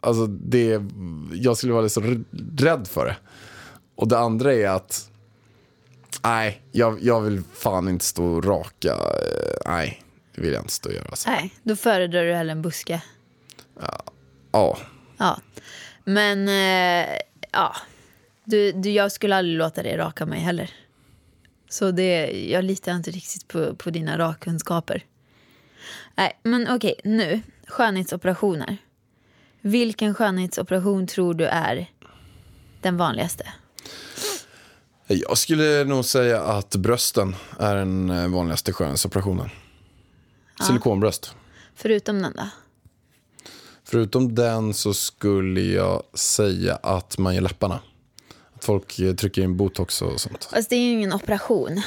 [0.00, 0.82] Alltså det,
[1.32, 2.02] jag skulle vara så
[2.58, 3.16] rädd för det.
[3.94, 5.10] Och det andra är att,
[6.24, 8.96] nej, jag, jag vill fan inte stå och raka.
[9.66, 10.02] Nej,
[10.34, 11.06] det vill jag inte stå och göra.
[11.08, 11.30] Alltså.
[11.30, 13.02] Nej, då föredrar du hellre en buske.
[14.52, 14.78] Ja,
[15.18, 15.38] Ja.
[16.04, 17.16] Men, eh,
[17.52, 17.76] ja.
[18.50, 20.70] Du, du, jag skulle aldrig låta dig raka mig heller.
[21.68, 25.04] Så det, jag litar inte riktigt på, på dina rakkunskaper.
[26.14, 27.40] Nej, men okej, nu.
[27.66, 28.76] Skönhetsoperationer.
[29.60, 31.90] Vilken skönhetsoperation tror du är
[32.80, 33.52] den vanligaste?
[35.06, 39.50] jag skulle nog säga att brösten är den eh, vanligaste skönhetsoperationen.
[40.66, 41.34] Silikonbröst.
[41.74, 42.48] Förutom den då?
[43.84, 47.80] Förutom den så skulle jag säga att man gör läpparna.
[48.60, 50.44] Att folk eh, trycker in botox och sånt.
[50.44, 51.82] Fast det är ju ingen operation.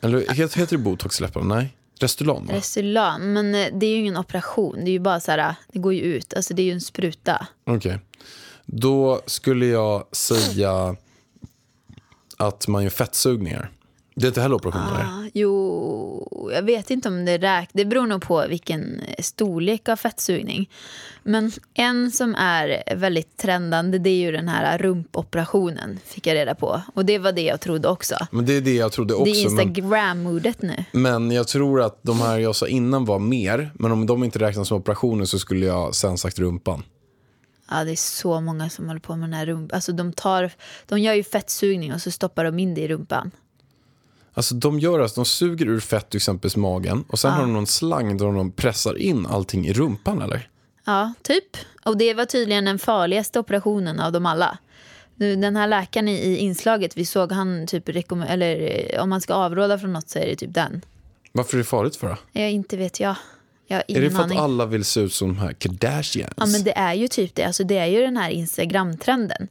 [0.00, 1.54] Eller heter, heter det botox i läpparna?
[1.54, 2.58] Nej, Restylane va?
[2.58, 3.32] Restylan.
[3.32, 4.76] Men eh, det är ju ingen operation.
[4.84, 6.34] Det är ju bara så här, det går ju ut.
[6.34, 7.46] Alltså det är ju en spruta.
[7.64, 7.98] Okej.
[8.66, 10.96] Då skulle jag säga
[12.36, 13.70] att man gör fettsugningar.
[14.14, 15.00] Det är inte heller operationer.
[15.00, 17.68] Ah, jo, jag vet inte om det räknas.
[17.72, 20.70] Det beror nog på vilken storlek av fettsugning.
[21.22, 26.54] Men en som är väldigt trendande det är ju den här rumpoperationen, fick jag reda
[26.54, 26.82] på.
[26.94, 28.16] Och det var det jag trodde också.
[28.30, 29.24] Men det är det jag trodde också.
[29.24, 30.84] det är Instagram-modet nu.
[30.92, 33.70] men jag tror att de här jag sa innan var mer.
[33.74, 36.82] Men om de inte räknas som operationer så skulle jag sen sagt rumpan.
[37.70, 39.76] Ja, det är så många som håller på med den här rumpan.
[39.76, 40.50] Alltså de, tar,
[40.88, 43.30] de gör ju fettsugning och så stoppar de in det i rumpan.
[44.34, 47.52] Alltså de gör alltså, de suger ur fett till exempel magen och sen har de
[47.52, 50.48] någon slang där de pressar in allting i rumpan eller?
[50.84, 51.56] Ja, typ.
[51.84, 54.58] Och det var tydligen den farligaste operationen av dem alla.
[55.14, 59.34] Nu, Den här läkaren i, inslaget, vi såg han typ eller eh, om man ska
[59.34, 60.84] avråda från något så är det typ den.
[61.32, 62.16] Varför är det farligt för då?
[62.32, 63.14] Jag inte vet jag.
[63.66, 64.38] Jag Är det för aning.
[64.38, 66.32] att alla vill se ut som de här Kardashians?
[66.36, 67.44] Ja men det är ju typ det.
[67.44, 69.48] Alltså det är ju den här Instagram-trenden.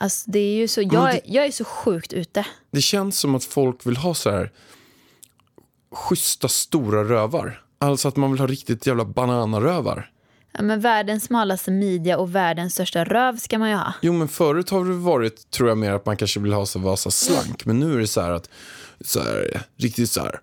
[0.00, 2.46] Alltså det är ju så, jag, det- jag är så sjukt ute.
[2.70, 4.52] Det känns som att folk vill ha så här
[5.92, 7.62] schyssta stora rövar.
[7.78, 10.10] Alltså att man vill ha riktigt jävla bananarövar.
[10.52, 13.92] Ja, men världens smalaste midja och världens största röv ska man ju ha.
[14.02, 16.78] Jo men förut har det varit, tror jag mer att man kanske vill ha så
[16.78, 17.64] vara så slank.
[17.64, 18.50] Men nu är det så här att,
[19.00, 20.40] så här, riktigt så här.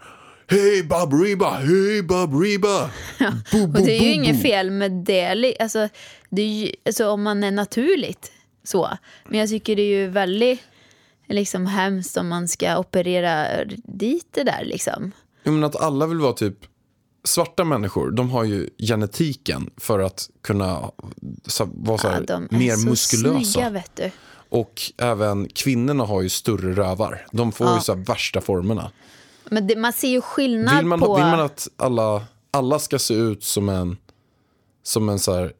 [0.47, 2.89] Hej Bob Reba, hej Bob Reba.
[3.51, 5.57] Bo, bo, Och det är ju bo, inget fel med det.
[5.59, 5.89] Alltså,
[6.29, 8.31] det är ju, alltså om man är naturligt
[8.63, 8.89] så.
[9.29, 10.59] Men jag tycker det är ju väldigt
[11.27, 13.47] liksom, hemskt om man ska operera
[13.83, 15.11] dit det där liksom.
[15.43, 16.57] Jo men att alla vill vara typ,
[17.23, 20.91] svarta människor, de har ju genetiken för att kunna
[21.47, 23.43] så, vara så Ja, här, de är mer så muskulösa.
[23.45, 24.11] snygga vet du.
[24.49, 27.25] Och även kvinnorna har ju större rövar.
[27.31, 28.91] De får ju så här värsta formerna.
[29.49, 31.15] Men det, man ser ju skillnad Vill man, på...
[31.15, 33.97] vill man att alla, alla ska se ut som en,
[34.83, 35.53] som en så här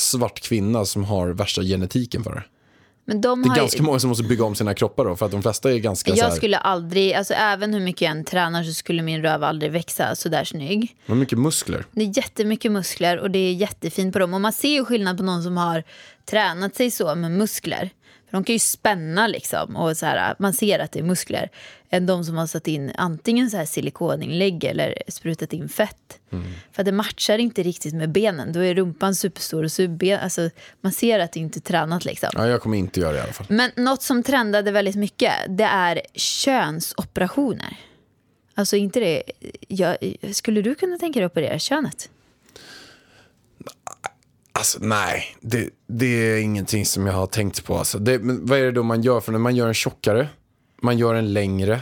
[0.00, 2.42] svart kvinna som har värsta genetiken för det?
[3.04, 5.16] men de Det är har ju- ganska många som måste bygga om sina kroppar då,
[5.16, 8.10] för att de flesta är ganska Jag här, skulle aldrig, alltså även hur mycket jag
[8.10, 10.96] än tränar så skulle min röv aldrig växa så där snygg.
[11.06, 11.84] har mycket muskler.
[11.92, 14.34] Det är jättemycket muskler och det är jättefint på dem.
[14.34, 15.84] Och man ser ju skillnad på någon som har
[16.30, 17.90] tränat sig så med muskler.
[18.30, 21.50] För de kan ju spänna liksom och så här, man ser att det är muskler.
[21.90, 26.20] Än de som har satt in antingen så här silikoninlägg eller sprutat in fett.
[26.72, 28.52] För att det matchar inte riktigt med benen.
[28.52, 31.60] Då är rumpan superstor och så är ben, alltså, man ser att det inte är
[31.60, 32.28] tränat liksom.
[32.32, 33.46] Ja, jag kommer inte göra det i alla fall.
[33.48, 37.76] Men något som trendade väldigt mycket, det är könsoperationer.
[38.54, 39.22] Alltså inte det,
[39.68, 39.96] jag,
[40.32, 42.10] skulle du kunna tänka dig att operera könet?
[44.60, 47.78] Alltså nej, det, det är ingenting som jag har tänkt på.
[47.78, 47.98] Alltså.
[47.98, 50.28] Det, men vad är det då man gör för när man gör en tjockare?
[50.82, 51.80] Man gör en längre.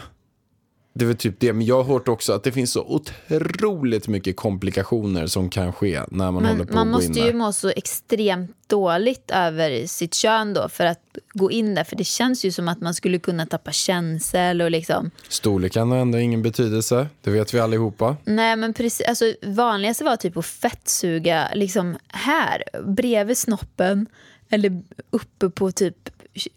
[0.99, 1.53] Det är väl typ det.
[1.53, 6.01] Men jag har hört också att det finns så otroligt mycket komplikationer som kan ske
[6.11, 7.27] när man håller Men på man måste där.
[7.27, 11.85] ju må så extremt dåligt över sitt kön då för att gå in där.
[11.85, 15.11] För det känns ju som att man skulle kunna tappa känsel och liksom.
[15.29, 17.09] Storleken har ändå ingen betydelse.
[17.23, 18.17] Det vet vi allihopa.
[18.25, 24.07] Nej men precis, alltså vanligaste var typ att fettsuga liksom här bredvid snoppen
[24.49, 26.11] eller uppe på typ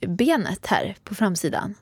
[0.08, 1.76] benet här på framsidan.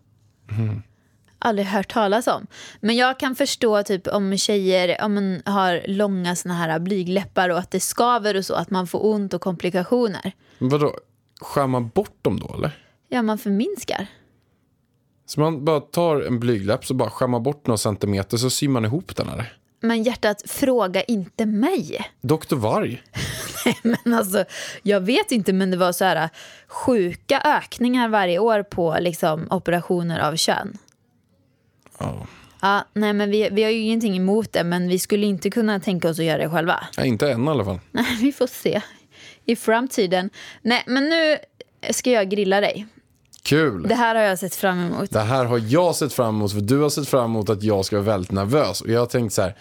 [1.39, 2.47] Aldrig hört talas om.
[2.79, 7.59] Men jag kan förstå typ om tjejer om man har långa såna här blygläppar och
[7.59, 10.31] att det skaver och så, att man får ont och komplikationer.
[10.57, 10.95] Men vadå,
[11.41, 12.71] skär man bort dem då eller?
[13.09, 14.07] Ja, man förminskar.
[15.25, 18.67] Så man bara tar en blygdläpp så bara skär man bort några centimeter så syr
[18.67, 19.59] man ihop den eller?
[19.81, 22.11] Men hjärtat, fråga inte mig.
[22.21, 23.01] Doktor Varg.
[23.83, 24.45] Men alltså,
[24.83, 26.29] jag vet inte, men det var så här
[26.67, 30.77] sjuka ökningar varje år på liksom, operationer av kön.
[31.99, 32.27] Ja.
[32.61, 35.79] Ja, nej, men vi, vi har ju ingenting emot det, men vi skulle inte kunna
[35.79, 36.79] tänka oss att göra det själva.
[36.97, 37.79] Ja, inte än i alla fall.
[37.91, 38.81] Nej, vi får se
[39.45, 40.29] i framtiden.
[40.61, 41.37] Nej, men nu
[41.91, 42.85] ska jag grilla dig.
[43.43, 43.83] Kul.
[43.87, 45.11] Det här har jag sett fram emot.
[45.11, 47.85] Det här har jag sett fram emot för du har sett fram emot att jag
[47.85, 48.81] ska vara väldigt nervös.
[48.81, 49.55] Och jag har tänkt så här,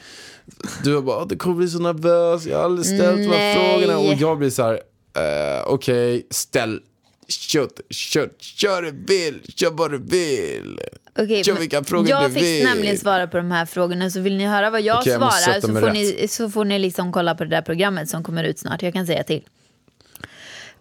[0.84, 3.28] du har bara, "Åh, det kommer bli så nervös, jag har aldrig ställt de här
[3.54, 3.54] Nej.
[3.72, 3.98] frågorna.
[3.98, 4.72] Och jag blir så här,
[5.16, 6.80] eh, okej, ställ,
[7.28, 10.80] kör, kör, kör du vill, kör vad du vill.
[11.18, 12.64] Okej, Kör vilka frågor jag du fick vill.
[12.64, 15.54] nämligen svara på de här frågorna, så vill ni höra vad jag jag måste svarar
[15.60, 18.44] sätta så får, ni, så får ni liksom kolla på det där programmet som kommer
[18.44, 18.82] ut snart.
[18.82, 19.42] Jag kan säga till.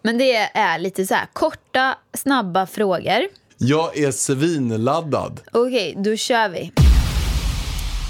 [0.02, 3.28] Men det är lite så här korta, snabba frågor.
[3.58, 5.40] Jag är svinladdad.
[5.52, 6.72] Okej, då kör vi.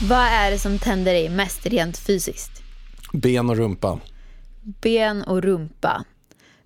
[0.09, 2.51] Vad är det som tänder dig mest rent fysiskt?
[3.13, 4.01] Ben och rumpa.
[4.83, 6.05] Ben och rumpa.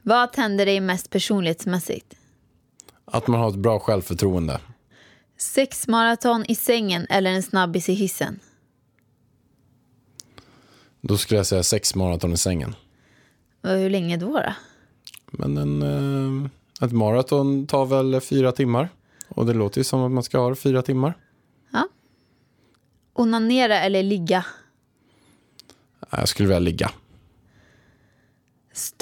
[0.03, 2.17] Vad tänder dig mest personlighetsmässigt?
[3.05, 4.61] Att man har ett bra självförtroende.
[5.39, 8.41] Sex maraton i sängen eller en snabbis i hissen?
[11.01, 12.75] Då skulle jag säga sex maraton i sängen.
[13.63, 14.33] Och hur länge då?
[14.33, 14.55] då?
[15.31, 18.89] Men en, eh, ett maraton tar väl fyra timmar.
[19.29, 21.15] Och det låter ju som att man ska ha det fyra timmar.
[21.73, 21.89] Ja,
[23.13, 24.45] Onanera eller ligga?
[26.11, 26.91] Jag skulle vilja ligga.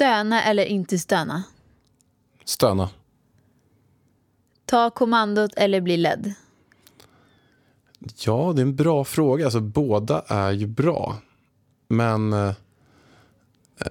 [0.01, 1.43] Stöna eller inte stöna?
[2.45, 2.89] Stöna.
[4.65, 6.33] Ta kommandot eller bli ledd?
[8.17, 9.45] Ja, det är en bra fråga.
[9.45, 11.15] Alltså, båda är ju bra.
[11.87, 12.33] Men...
[12.33, 13.85] Eh, eh,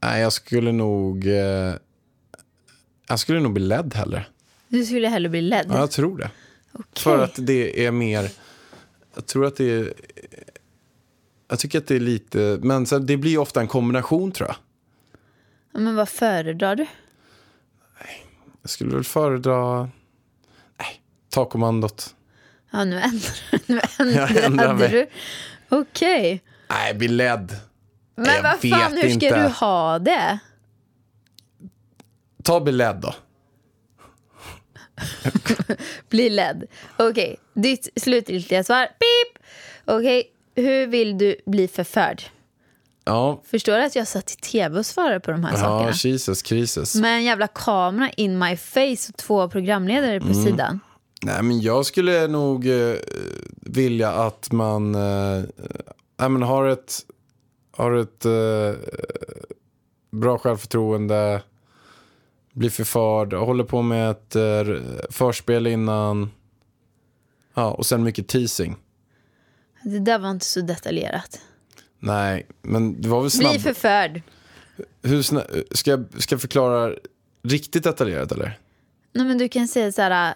[0.00, 1.26] nej, jag skulle nog...
[1.26, 1.74] Eh,
[3.08, 4.26] jag skulle nog bli ledd hellre.
[4.68, 5.66] Du skulle hellre bli ledd?
[5.68, 6.30] Ja, jag tror det.
[6.72, 7.02] Okej.
[7.02, 8.30] För att det är mer...
[9.14, 9.92] Jag tror att det är...
[11.52, 12.58] Jag tycker att det är lite...
[12.62, 14.56] Men så det blir ofta en kombination, tror jag.
[15.72, 16.86] Ja, Men vad föredrar du?
[18.62, 19.80] Jag skulle väl föredra...
[20.78, 22.14] Nej, ta kommandot.
[22.70, 23.32] Ja, nu ändrar,
[23.66, 23.80] nu
[24.12, 24.90] Jag ändrar ändrade mig.
[24.90, 25.06] du.
[25.76, 26.42] Okej.
[26.70, 27.56] Nej, bli ledd.
[28.14, 29.42] Men Jag vad fan, hur ska inte.
[29.42, 30.38] du ha det?
[32.42, 33.14] Ta bli ledd då.
[36.08, 36.64] Bli ledd.
[36.96, 38.86] Okej, ditt slutgiltiga svar.
[38.86, 39.42] Pip!
[39.84, 42.22] Okej, hur vill du bli förförd?
[43.04, 45.92] Ja, Förstår du att jag satt i tv och svarade på de här ja sakerna?
[46.12, 46.94] Jesus, krisis.
[46.94, 50.44] Med en jävla kamera in my face och två programledare på Mm.
[50.44, 50.80] sidan.
[51.22, 52.94] Nej, men jag skulle nog eh,
[53.56, 55.42] vilja att man eh,
[56.18, 57.00] nej, men har ett,
[57.70, 58.80] har ett eh,
[60.10, 61.42] bra självförtroende,
[62.52, 64.74] blir förförd, håller på med ett eh,
[65.10, 66.30] förspel innan.
[67.54, 68.76] Ja, och sen mycket teasing.
[69.84, 71.40] Det där var inte så detaljerat.
[71.98, 73.62] Nej, men det var väl Bli snabbt.
[73.62, 74.22] förförd.
[75.02, 76.94] Hur sna- ska, jag, ska jag förklara
[77.42, 78.58] riktigt detaljerat eller?
[79.12, 80.34] Nej, men du kan säga så här,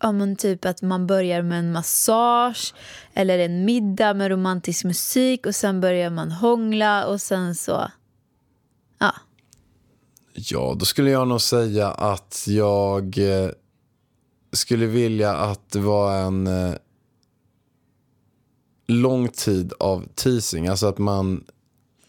[0.00, 2.74] ja, men typ att man börjar med en massage
[3.14, 7.90] eller en middag med romantisk musik och sen börjar man hångla och sen så...
[8.98, 9.14] Ja,
[10.34, 13.50] Ja, då skulle jag nog säga att jag eh,
[14.52, 16.74] skulle vilja att det var en eh,
[18.88, 20.66] lång tid av teasing.
[20.68, 21.44] Alltså att man,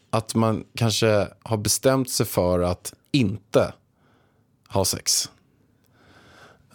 [0.10, 3.74] att man kanske har bestämt sig för att inte
[4.68, 5.30] ha sex.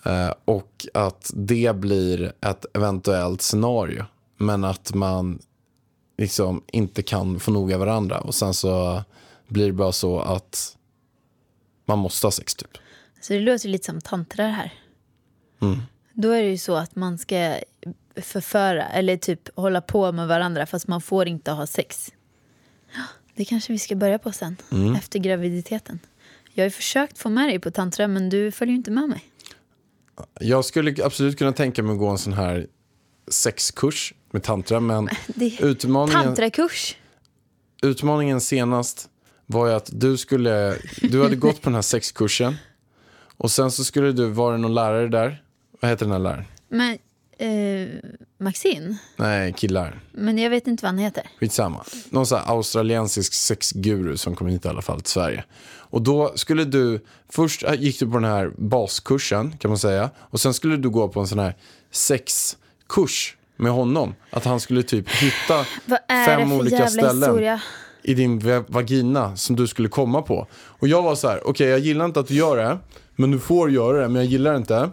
[0.04, 4.04] Eh, och att det blir ett eventuellt scenario.
[4.36, 5.38] Men att man
[6.18, 8.20] liksom inte kan få nog av varandra.
[8.20, 9.02] Och sen så
[9.48, 10.76] blir det bara så att
[11.86, 12.78] man måste ha sex typ.
[13.20, 14.72] så det låter lite som tantra här.
[16.12, 17.58] Då är det ju så att man ska
[18.16, 22.12] förföra eller typ hålla på med varandra fast man får inte ha sex.
[23.34, 24.56] Det kanske vi ska börja på sen,
[24.98, 25.98] efter graviditeten.
[26.52, 29.08] Jag har ju försökt få med dig på tantra men du följer ju inte med
[29.08, 29.24] mig.
[30.40, 32.66] Jag skulle absolut kunna tänka mig att gå en sån här
[33.28, 34.80] sexkurs med tantra.
[34.80, 36.96] Men Det- utmaningen, Tantrakurs.
[37.82, 39.08] utmaningen senast
[39.46, 42.54] var ju att du skulle, du hade gått på den här sexkursen.
[43.36, 45.42] Och sen så skulle du, var det någon lärare där?
[45.80, 46.44] Vad heter den här läraren?
[46.68, 46.98] Men
[47.38, 47.88] eh,
[48.38, 48.96] Maxine?
[49.16, 50.00] Nej, killar.
[50.12, 51.22] Men jag vet inte vad han heter.
[51.40, 51.84] Skitsamma.
[52.10, 55.44] Någon sån här australiensisk sexguru som kom hit i alla fall till Sverige.
[55.66, 60.10] Och då skulle du, först äh, gick du på den här baskursen kan man säga.
[60.18, 61.54] Och sen skulle du gå på en sån här
[61.90, 64.14] sexkurs med honom.
[64.30, 65.64] Att han skulle typ hitta
[66.26, 67.60] fem olika ställen historia?
[68.02, 70.46] i din va- vagina som du skulle komma på.
[70.54, 72.78] Och jag var så här, okej jag gillar inte att du gör det,
[73.16, 74.90] men du får göra det, men jag gillar det inte.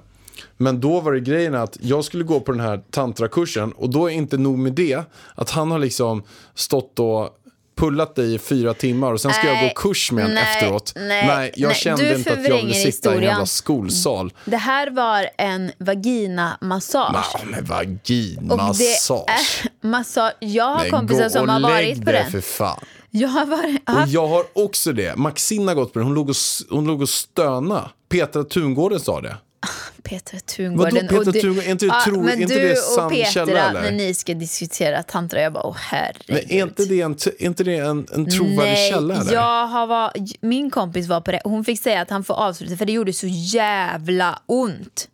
[0.58, 4.10] Men då var det grejen att jag skulle gå på den här tantrakursen och då
[4.10, 5.04] är inte nog med det,
[5.36, 6.24] att han har liksom
[6.56, 7.30] stått och
[7.76, 10.56] pullat dig i fyra timmar och sen ska jag Nej, gå kurs med honom nej,
[10.56, 10.94] efteråt.
[10.96, 14.34] nej, jag nej, kände inte att jag ville sitta i en jävla skolsal.
[14.46, 17.26] Det här var en vaginamassage.
[17.34, 19.66] Ja, men vaginmassage.
[19.82, 20.34] massage.
[20.40, 22.32] Jag har Nej, kompisar som har varit på den.
[22.32, 22.80] för fan.
[23.10, 23.90] Jag har varit...
[23.90, 25.16] Och jag har också det.
[25.16, 26.06] Maxine har gått på det.
[26.06, 26.36] Hon låg och,
[26.70, 27.90] hon låg och stöna.
[28.10, 29.38] Petra Tungården sa det.
[30.04, 31.08] Petra Tungården.
[31.12, 31.68] Vadå och du- Tungården?
[31.68, 33.82] Är inte Ja, tro- men inte du det och sann Petra, källa, eller?
[33.82, 36.24] när ni ska diskutera tantra, jag bara, åh herregud.
[36.28, 39.16] Men är inte det en, är inte det en, en trovärdig Nej, källa?
[39.16, 39.34] Eller?
[39.34, 41.42] jag har var, min kompis var på det.
[41.44, 45.08] Hon fick säga att han får avsluta för det gjorde så jävla ont.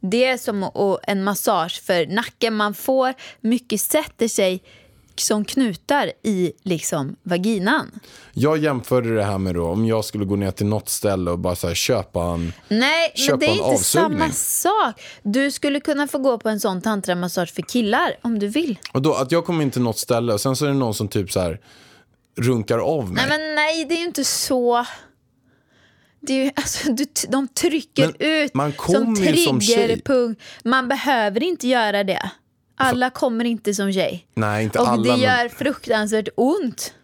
[0.00, 0.70] Det är som
[1.02, 2.54] en massage för nacken.
[2.54, 4.62] Man får, mycket sätter sig
[5.20, 7.90] som knutar i liksom vaginan.
[8.32, 11.38] Jag jämförde det här med då, om jag skulle gå ner till något ställe och
[11.38, 12.52] bara så här, köpa en...
[12.68, 14.18] Nej, Köpa men det är inte avsugning.
[14.18, 15.02] samma sak.
[15.22, 18.78] Du skulle kunna få gå på en sån tantramassage för killar om du vill.
[18.92, 20.94] Och då, att jag kommer in till något ställe och sen så är det någon
[20.94, 21.60] som typ så här
[22.36, 23.26] runkar av mig.
[23.28, 24.86] Nej, men nej, det är ju inte så.
[26.20, 30.42] Det är ju, alltså, du, de trycker Men ut man som triggerpunkt.
[30.64, 32.30] Man behöver inte göra det.
[32.76, 34.26] Alla kommer inte som tjej.
[34.34, 35.02] Nej, inte Och alla.
[35.02, 36.94] det men- gör fruktansvärt ont.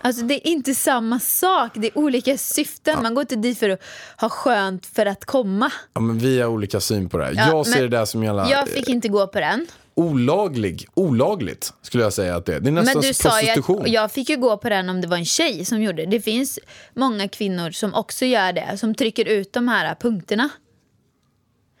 [0.00, 3.02] Alltså det är inte samma sak, det är olika syften.
[3.02, 3.80] Man går inte dit för att
[4.20, 5.72] ha skönt för att komma.
[5.94, 7.32] Ja, men vi har olika syn på det här.
[7.36, 9.66] Ja, jag ser det där som jävla Jag fick inte gå på den.
[9.94, 12.60] olaglig, olagligt skulle jag säga att det är.
[12.60, 13.82] Det är nästan Men du sa ju prostitution.
[13.82, 16.10] att jag fick ju gå på den om det var en tjej som gjorde det.
[16.10, 16.58] Det finns
[16.94, 20.48] många kvinnor som också gör det, som trycker ut de här punkterna.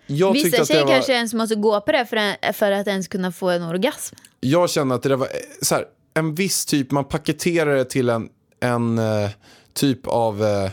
[0.06, 3.08] Jag, Vissa tjejer var, kanske ens måste gå på det för, en, för att ens
[3.08, 4.16] kunna få en orgasm.
[4.40, 5.32] jag känner att det var eh,
[5.62, 5.84] så här,
[6.14, 8.28] en viss typ, man paketerar det till en,
[8.60, 9.30] en eh,
[9.72, 10.70] typ av eh,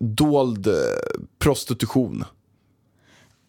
[0.00, 0.68] dold
[1.38, 2.24] prostitution.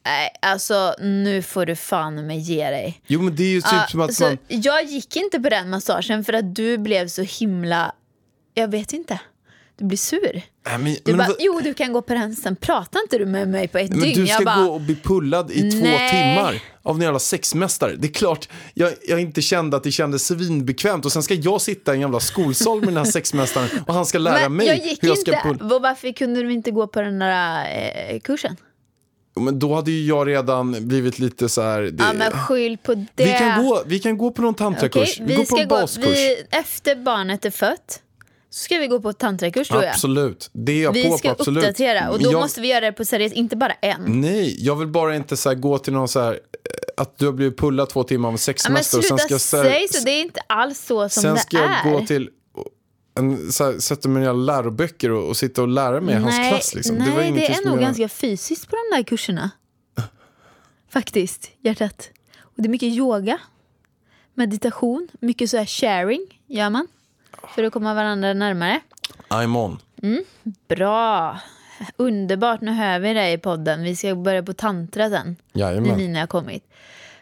[0.06, 3.02] Nej, alltså nu får du fan med ge dig.
[3.08, 4.38] Jo men det är ju typ Ja, som att man...
[4.48, 7.96] Jag gick inte på den massagen för att du blev så himla...
[8.54, 9.20] Jag vet inte.
[9.76, 10.42] Du blir sur.
[10.70, 13.26] Nej, men, Du men, bara, jo du kan gå på den, sen pratar inte du
[13.26, 14.16] med mig på ett men dygn.
[14.22, 16.10] du ska jag bara, gå och bli pullad i två Nej.
[16.10, 17.96] timmar av en jävla sexmästare.
[17.98, 21.62] Det är klart, jag, jag inte kände att det kändes svinbekvämt och sen ska jag
[21.62, 24.68] sitta i en jävla skolsal med den här sexmästaren och han ska lära men mig
[24.68, 25.44] jag gick hur jag ska inte.
[25.44, 25.80] pulla.
[25.80, 27.66] Varför kunde du inte gå på den där
[28.10, 28.56] eh, kursen?
[29.40, 31.82] Men då hade ju jag redan blivit lite så här...
[31.82, 33.26] Det, Ja men skyll på det.
[33.26, 35.14] vi, kan gå, vi kan gå på någon tantrakurs.
[35.20, 36.06] Okej, vi går på en gå, baskurs.
[36.06, 38.02] vi, efter barnet är fött
[38.50, 39.88] så ska vi gå på tantrakurs och jag.
[39.88, 41.36] Absolut, det är jag Vi på ska på.
[41.40, 41.64] Absolut.
[41.64, 44.22] uppdatera och då jag, måste vi göra det på seriöst, inte bara en.
[44.22, 46.32] Nej, jag vill bara inte så gå till någon så här...
[46.34, 46.40] eh,
[46.98, 49.88] Att du har blivit pullad två timmar av en Ja, men sluta sen ska, säg
[49.88, 51.92] så, det är inte alls så som sen det ska jag är.
[51.92, 52.30] gå till
[53.20, 56.50] en, så här, sätta mig i läroböcker och, och sitta och lära mig hans nej,
[56.52, 56.76] klass.
[56.76, 56.96] Liksom.
[56.96, 59.52] nej, det, var det, är nog jag- ganska fysiskt på de där kurserna.
[60.90, 62.10] Faktiskt, hjärtat.
[62.40, 63.38] Och det är mycket yoga,
[64.34, 66.88] meditation, mycket så här sharing gör man.
[67.56, 68.80] För att komma varandra närmare.
[69.30, 69.80] I'm on.
[70.68, 71.40] Bra!
[71.98, 73.84] Underbart, nu hör vi dig i podden.
[73.84, 75.36] Vi ska börja på tantra sen.
[75.54, 75.98] När Jajamän.
[75.98, 76.64] Nina har kommit.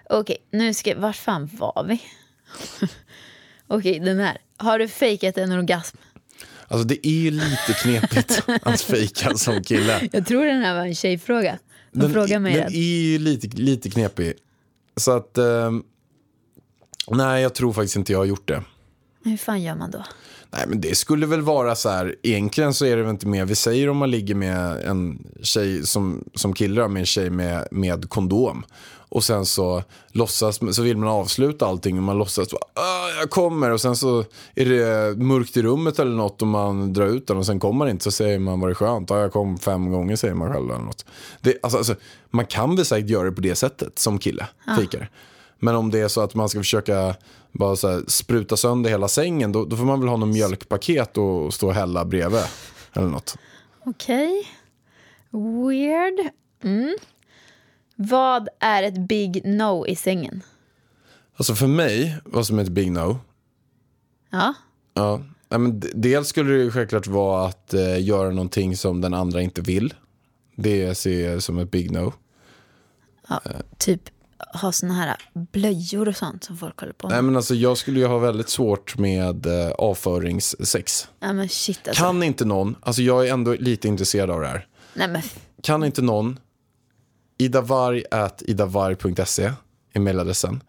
[0.09, 0.95] Okej, nu ska...
[0.99, 2.01] Var fan var vi?
[3.67, 4.37] Okej, den här.
[4.57, 5.97] Har du fejkat en orgasm?
[6.67, 10.09] Alltså det är ju lite knepigt att fejka som kille.
[10.11, 11.59] Jag tror den här var en tjejfråga.
[11.91, 12.73] De Den, frågar mig den den.
[12.73, 14.33] är ju lite, lite knepig.
[14.95, 15.37] Så att...
[15.37, 15.83] ehm,
[17.07, 18.63] nej, jag tror faktiskt inte jag har gjort det.
[19.25, 20.03] Hur fan gör man då?
[20.51, 22.15] Nej, men det skulle väl vara så här.
[22.23, 23.45] Egentligen så är det väl inte mer.
[23.45, 27.29] Vi säger om man ligger med en tjej som, som kille då, med en tjej
[27.29, 28.65] med, med kondom.
[29.09, 33.71] Och sen så låtsas, så vill man avsluta allting och man låtsas ah, jag kommer
[33.71, 37.37] och sen så är det mörkt i rummet eller något och man drar ut den
[37.37, 40.15] och sen kommer man inte så säger man var det skönt, jag kom fem gånger
[40.15, 41.05] säger man själv eller något.
[41.41, 41.95] Det, alltså, alltså,
[42.29, 44.47] man kan väl säkert göra det på det sättet som kille,
[44.79, 45.09] fikar.
[45.59, 47.15] Men om det är så att man ska försöka
[47.51, 51.53] bara så spruta sönder hela sängen då, då får man väl ha någon mjölkpaket och
[51.53, 52.43] stå och hälla bredvid.
[52.93, 53.37] Eller något.
[53.85, 54.47] Okej.
[55.31, 56.29] Weird.
[56.63, 56.97] Mm.
[57.95, 60.43] Vad är ett big no i sängen?
[61.35, 63.19] Alltså för mig, vad som är ett big no.
[64.31, 64.53] Ja.
[64.93, 69.61] Ja, men dels skulle det självklart vara att eh, göra någonting som den andra inte
[69.61, 69.93] vill.
[70.55, 72.13] Det ser jag som ett big no.
[73.27, 73.41] ja.
[73.77, 74.01] Typ
[74.53, 77.15] ha såna här blöjor och sånt som folk håller på med.
[77.15, 81.07] Nej men alltså jag skulle ju ha väldigt svårt med eh, avföringssex.
[81.19, 82.03] Ja men shit alltså.
[82.03, 84.67] Kan inte någon, alltså jag är ändå lite intresserad av det här.
[84.93, 85.21] Nej men
[85.63, 86.39] Kan inte någon,
[87.37, 89.51] idavarg.idavarg.se
[89.93, 90.63] är mailadressen.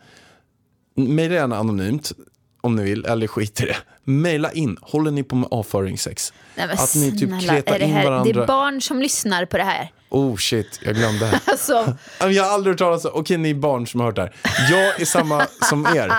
[0.96, 2.12] Maila gärna anonymt
[2.60, 3.76] om ni vill, eller skit i det.
[4.04, 6.32] Maila in, håller ni på med avföringssex?
[6.56, 8.42] Nej, men Att ni typ snälla, kletar är det, in här, det varandra.
[8.42, 9.92] är barn som lyssnar på det här.
[10.08, 11.40] Oh shit, jag glömde.
[11.46, 14.34] Alltså, Jag har aldrig hört talas om, okej ni barn som har hört det här.
[14.70, 16.12] Jag är samma som er.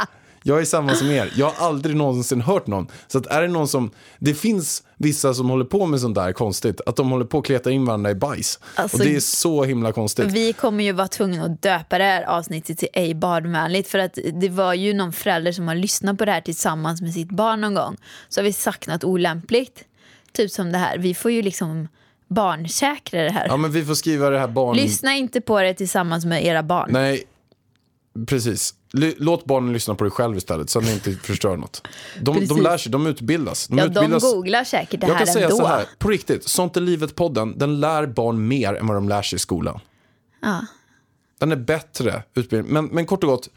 [0.44, 1.32] Jag är samma som er.
[1.36, 2.88] Jag har aldrig någonsin hört någon.
[3.08, 6.34] Så att är det någon som, det finns vissa som håller på med sånt där
[6.34, 6.82] konstigt.
[6.86, 8.60] Att de håller på att kleta in varandra i bajs.
[8.76, 10.26] Alltså, och det är så himla konstigt.
[10.26, 13.88] vi kommer ju vara tvungna att döpa det här avsnittet till ej barnvänligt.
[13.90, 17.14] För att det var ju någon förälder som har lyssnat på det här tillsammans med
[17.14, 17.98] sitt barn någon gång.
[18.30, 19.84] Så har vi sagt något olämpligt.
[20.34, 20.98] Typ som det här.
[20.98, 21.88] Vi får ju liksom
[22.28, 23.48] barnsäkra det här.
[23.48, 24.76] Ja men vi får skriva det här barn...
[24.78, 26.90] Lyssna inte på det tillsammans med era barn.
[26.92, 27.24] Nej,
[28.28, 28.74] precis.
[28.98, 31.88] L- Låt barnen lyssna på det själv istället så att ni inte förstör något.
[32.22, 33.68] De, de lär sig, de utbildas.
[33.68, 35.58] De ja, de utbildas googlar säkert det Jag här kan säga ändå.
[35.58, 39.22] så här, på riktigt, Sånt är livet-podden, den lär barn mer än vad de lär
[39.22, 39.80] sig i skolan.
[40.42, 40.62] Ja.
[41.40, 42.74] Den är bättre utbildning.
[42.74, 43.50] Men, men kort och gott,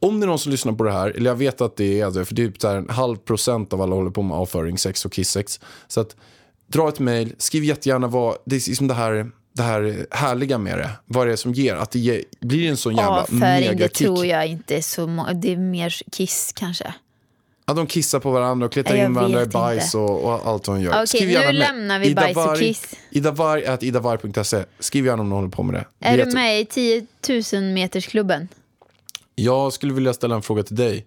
[0.00, 2.10] om det är någon som lyssnar på det här, eller jag vet att det är
[2.10, 5.04] det, för det är typ en halv procent av alla håller på med avföring, sex
[5.04, 5.60] och kissex.
[5.88, 6.16] Så att,
[6.72, 10.78] dra ett mejl, skriv jättegärna vad, det är liksom det här, det här härliga med
[10.78, 10.90] det.
[11.06, 13.96] Vad det är som ger, att det ger, blir en sån jävla Avföring, det megakick.
[13.96, 16.94] tror jag inte så Det är mer kiss kanske.
[17.64, 20.76] Att de kissar på varandra och kletar in varandra i bajs och, och allt vad
[20.76, 21.02] de gör.
[21.02, 21.54] Okej, nu med.
[21.54, 22.94] lämnar vi bajs och kiss.
[23.10, 24.64] Idavarg, idavarg.se.
[24.78, 25.84] Skriv gärna om någon håller på med det.
[25.98, 27.06] det Är du jätte- med i 10
[27.52, 28.48] 000 metersklubben?
[29.34, 31.06] Jag skulle vilja ställa en fråga till dig.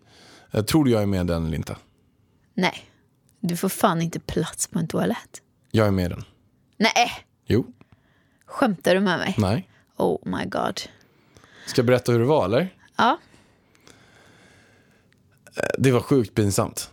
[0.51, 1.75] Eh, Tror du jag är med i den eller inte?
[2.53, 2.85] Nej.
[3.39, 5.41] Du får fan inte plats på en toalett.
[5.75, 6.23] Jag är med i den.
[6.77, 7.11] Nej,
[7.45, 7.73] Jo,
[8.45, 9.35] skämtar du med mig?
[9.37, 9.69] nej.
[9.97, 10.81] Oh my god.
[11.67, 12.73] Ska jag berätta hur det var eller?
[12.95, 13.19] Ja,
[15.77, 16.91] Det var sjukt pinsamt.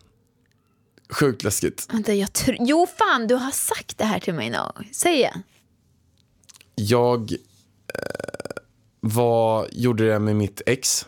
[1.11, 1.87] Sjukt läskigt.
[1.93, 2.57] vänta, jag tror...
[2.61, 4.89] Jo, fan, du har sagt det här till mig någon gång.
[4.93, 5.43] Säg igen.
[6.74, 7.39] Jag eh,
[9.01, 11.07] var, gjorde det med mitt ex.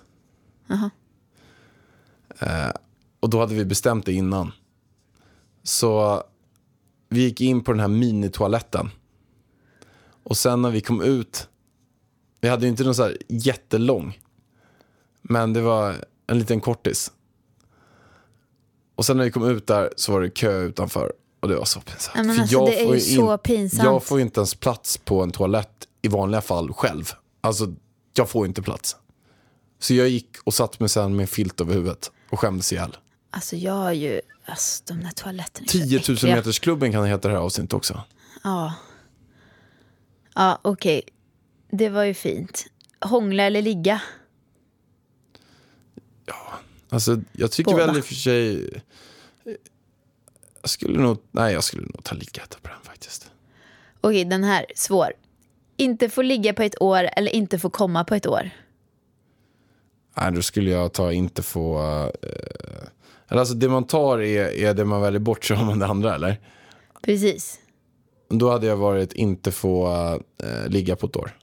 [2.39, 2.71] Eh,
[3.21, 4.53] och då hade vi bestämt det innan.
[5.63, 6.23] Så
[7.09, 8.91] vi gick in på den här minitoaletten.
[10.25, 11.49] Och sen när vi kom ut,
[12.41, 14.19] vi hade ju inte någon så här jättelång.
[15.23, 15.95] Men det var
[16.27, 17.13] en liten kortis.
[18.95, 21.13] Och sen när vi kom ut där så var det kö utanför.
[21.41, 22.17] Och det var så pinsamt.
[22.17, 23.85] Men För alltså, det är ju så pinsamt.
[23.85, 27.13] Jag får ju inte ens plats på en toalett i vanliga fall själv.
[27.41, 27.75] Alltså,
[28.15, 28.97] jag får inte plats.
[29.79, 32.97] Så jag gick och satt mig sen med en filt över huvudet och skämdes ihjäl.
[33.31, 34.21] Alltså, jag har ju...
[34.45, 36.37] Alltså, de där toaletterna är så 10 000 äckliga.
[36.37, 38.03] meters klubben kan heta det här avsnittet också.
[38.45, 38.75] Ja.
[40.35, 41.03] Ja, okej.
[41.71, 42.67] Det var ju fint.
[43.01, 44.01] Hångla eller ligga?
[46.95, 47.87] Alltså, jag tycker Båda.
[47.87, 48.71] väl i och för sig...
[50.61, 53.31] Jag skulle nog, nej jag skulle nog ta lika på den faktiskt.
[54.01, 55.13] Okej, den här, svår.
[55.77, 58.51] Inte få ligga på ett år eller inte få komma på ett år?
[60.17, 61.83] Nej, då skulle jag ta inte få...
[62.23, 62.89] Eh,
[63.29, 65.87] eller alltså det man tar är, är det man väljer bort så har man det
[65.87, 66.41] andra eller?
[67.03, 67.59] Precis.
[68.29, 69.89] Då hade jag varit inte få
[70.43, 71.37] eh, ligga på ett år.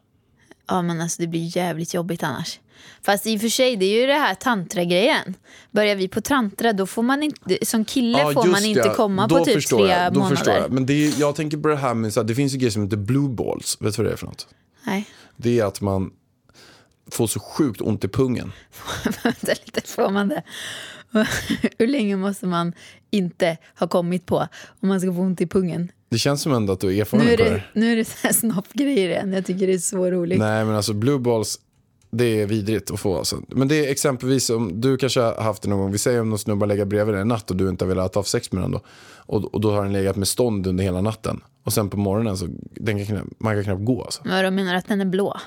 [0.68, 2.60] Ja, men alltså det blir jävligt jobbigt annars.
[3.02, 5.36] Fast i och för sig, det är ju det här tantra-grejen.
[5.72, 9.28] Börjar vi på tantra, då får man inte, som kille Ja, får man inte komma
[9.28, 10.36] Då på typ tre jag, då månader.
[10.36, 10.72] Förstår jag.
[10.72, 12.72] Men det är, jag tänker på det här med, så här, det finns ju grejer
[12.72, 13.78] som heter blue balls.
[13.80, 14.48] Vet du vad det är för något?
[14.86, 15.06] Nej,
[15.38, 16.12] Det är att man
[17.12, 18.52] får så sjukt ont i pungen.
[19.24, 20.44] vänta lite, får man det?
[21.78, 22.74] Hur länge måste man
[23.12, 24.48] inte ha kommit på
[24.80, 25.92] om man ska få ont i pungen?
[26.10, 27.72] Det känns som ändå att du är Nu erfaren är på det det, här.
[27.74, 29.34] nu är det så här snoppgrejer igen.
[29.34, 30.40] Jag tycker det är så roligt.
[30.40, 31.60] Nej men alltså blue balls,
[32.12, 33.18] det är vidrigt att få.
[33.18, 33.42] Alltså.
[33.48, 35.92] Men det är exempelvis om du kanske har haft det någon gång.
[35.92, 38.16] Vi säger om någon snubbe legat bredvid dig en natt och du inte har velat
[38.16, 38.82] ha sex med den då.
[39.26, 41.42] Och, och då har den legat med stånd under hela natten.
[41.64, 44.04] Och sen på morgonen så den kan knappt, man kan knappt gå.
[44.04, 44.22] Alltså.
[44.26, 45.38] Vad de menar att den är blå?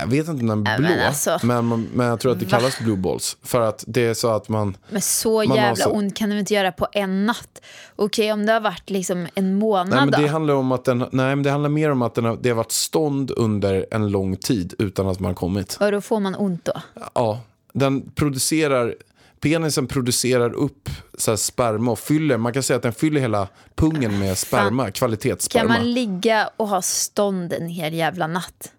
[0.00, 1.38] Jag vet inte om den är blå, men men, alltså.
[1.42, 3.36] man, men jag tror att det kallas blue balls.
[3.42, 6.38] För att det är så att man, Men så Man jävla så- ont kan du
[6.38, 7.62] inte göra på en natt.
[7.96, 10.18] Okej, om det har varit liksom en månad nej, men då?
[10.18, 12.48] det handlar om att den, nej men det handlar mer om att den har, det
[12.48, 15.76] har varit stånd under en lång tid utan att man har kommit.
[15.80, 16.72] Och då får man ont då?
[17.14, 17.40] Ja,
[17.72, 18.94] den producerar,
[19.40, 20.88] penisen producerar upp
[21.18, 24.92] så sperma och fyller, man kan säga att den fyller hela pungen med sperma, Kan
[24.92, 25.68] kvalitetssperma.
[25.68, 28.72] man ligga och ha stånd en hel jävla natt?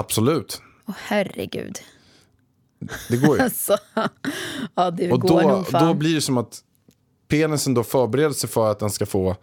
[0.00, 1.78] Absolut, Åh herregud.
[3.08, 3.42] det går ju.
[3.44, 3.76] Alltså,
[4.74, 5.86] ja det och går då, nog fan.
[5.86, 6.60] då blir det som att
[7.28, 9.36] penisen då förbereder sig för att den ska få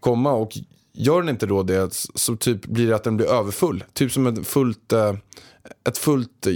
[0.00, 0.52] komma och
[0.92, 3.84] gör den inte då det så typ blir det att den blir överfull.
[3.92, 5.14] Typ som ett fullt, eh,
[5.88, 6.52] ett fullt eh,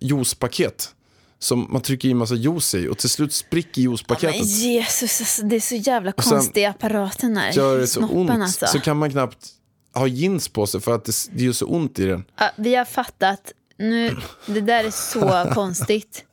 [0.00, 0.94] juicepaket.
[1.38, 4.46] Som man trycker i en massa juice i och till slut spricker Men juicepaketet.
[4.46, 7.52] Jesus, alltså, det är så jävla sen konstig apparaten här.
[7.52, 8.66] gör det så Snoppen, ont Alltså.
[8.66, 9.48] så kan man knappt
[9.94, 12.24] ha jeans på sig för att det, det gör så ont i den.
[12.38, 13.52] Ja, vi har fattat.
[13.76, 14.16] Nu,
[14.46, 16.24] det där är så konstigt.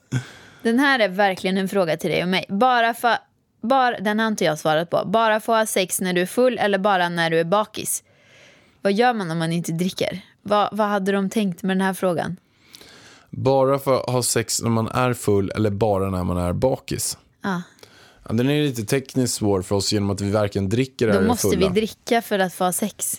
[0.64, 2.46] Den här är verkligen en fråga till dig och mig.
[2.50, 3.18] Bara för,
[3.62, 5.04] bara, den har inte jag svarat på.
[5.06, 8.04] Bara få ha sex när du är full eller bara när du är bakis?
[8.82, 10.22] Vad gör man om man inte dricker?
[10.42, 12.38] Vad, vad hade de tänkt med den här frågan?
[13.30, 17.18] Bara för att ha sex när man är full eller bara när man är bakis.
[17.42, 17.62] Ja.
[18.30, 21.22] Ja, den är lite tekniskt svår för oss genom att vi varken dricker Då eller
[21.24, 21.68] är måste fulla.
[21.70, 23.18] vi dricka för att få ha sex.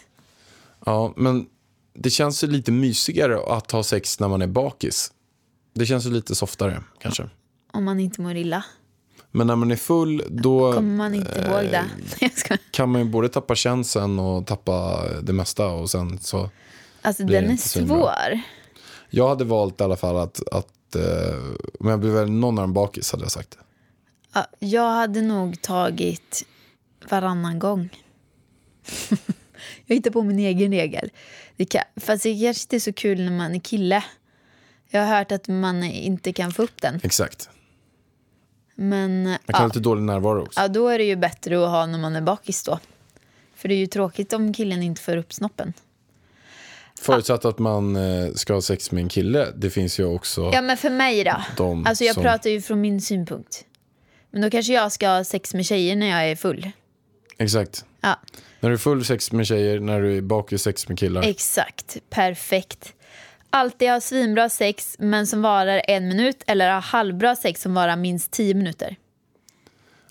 [0.89, 1.47] Ja, men
[1.95, 5.13] det känns ju lite mysigare att ha sex när man är bakis.
[5.75, 7.29] Det känns ju lite softare kanske.
[7.73, 8.65] Om man inte mår illa.
[9.31, 11.85] Men när man är full då Kommer man inte ihåg det?
[12.21, 12.61] Jag skojar.
[12.71, 16.51] kan man ju både tappa känseln och tappa det mesta och sen så.
[17.03, 18.41] Alltså det den är svår.
[19.11, 21.39] Jag hade valt i alla fall att, att eh,
[21.81, 23.59] om jag blev väl någon av dem bakis hade jag sagt.
[24.35, 26.47] Ja, jag hade nog tagit
[27.11, 27.89] varannan gång.
[29.87, 31.11] jag hittar på min egen regel.
[31.57, 34.05] Det kan, fast det kanske inte är så kul när man är kille.
[34.91, 37.01] Jag har hört att man inte kan få upp den.
[37.03, 37.49] Exakt.
[38.75, 40.61] Men Man kan ha ja, lite dålig närvaro också.
[40.61, 42.79] ja, då är det ju bättre att ha när man är bakis då.
[43.55, 45.73] För det är ju tråkigt om killen inte får upp snoppen.
[47.01, 49.49] Förutsatt att man eh, ska ha sex med en kille.
[49.57, 51.83] Det finns ju också Ja men för mig då.
[51.87, 52.23] Alltså jag som...
[52.23, 53.65] pratar ju från min synpunkt.
[54.31, 56.71] Men då kanske jag ska ha sex med tjejer när jag är full.
[57.39, 57.85] Exakt.
[58.01, 58.21] Ja.
[58.61, 61.23] När du är full sex med tjejer, när du är bakis sex med killar.
[61.23, 62.95] Exakt, perfekt.
[63.51, 67.97] Alltid ha svinbra sex men som varar en minut eller ha halvbra sex som varar
[67.97, 68.97] minst tio minuter.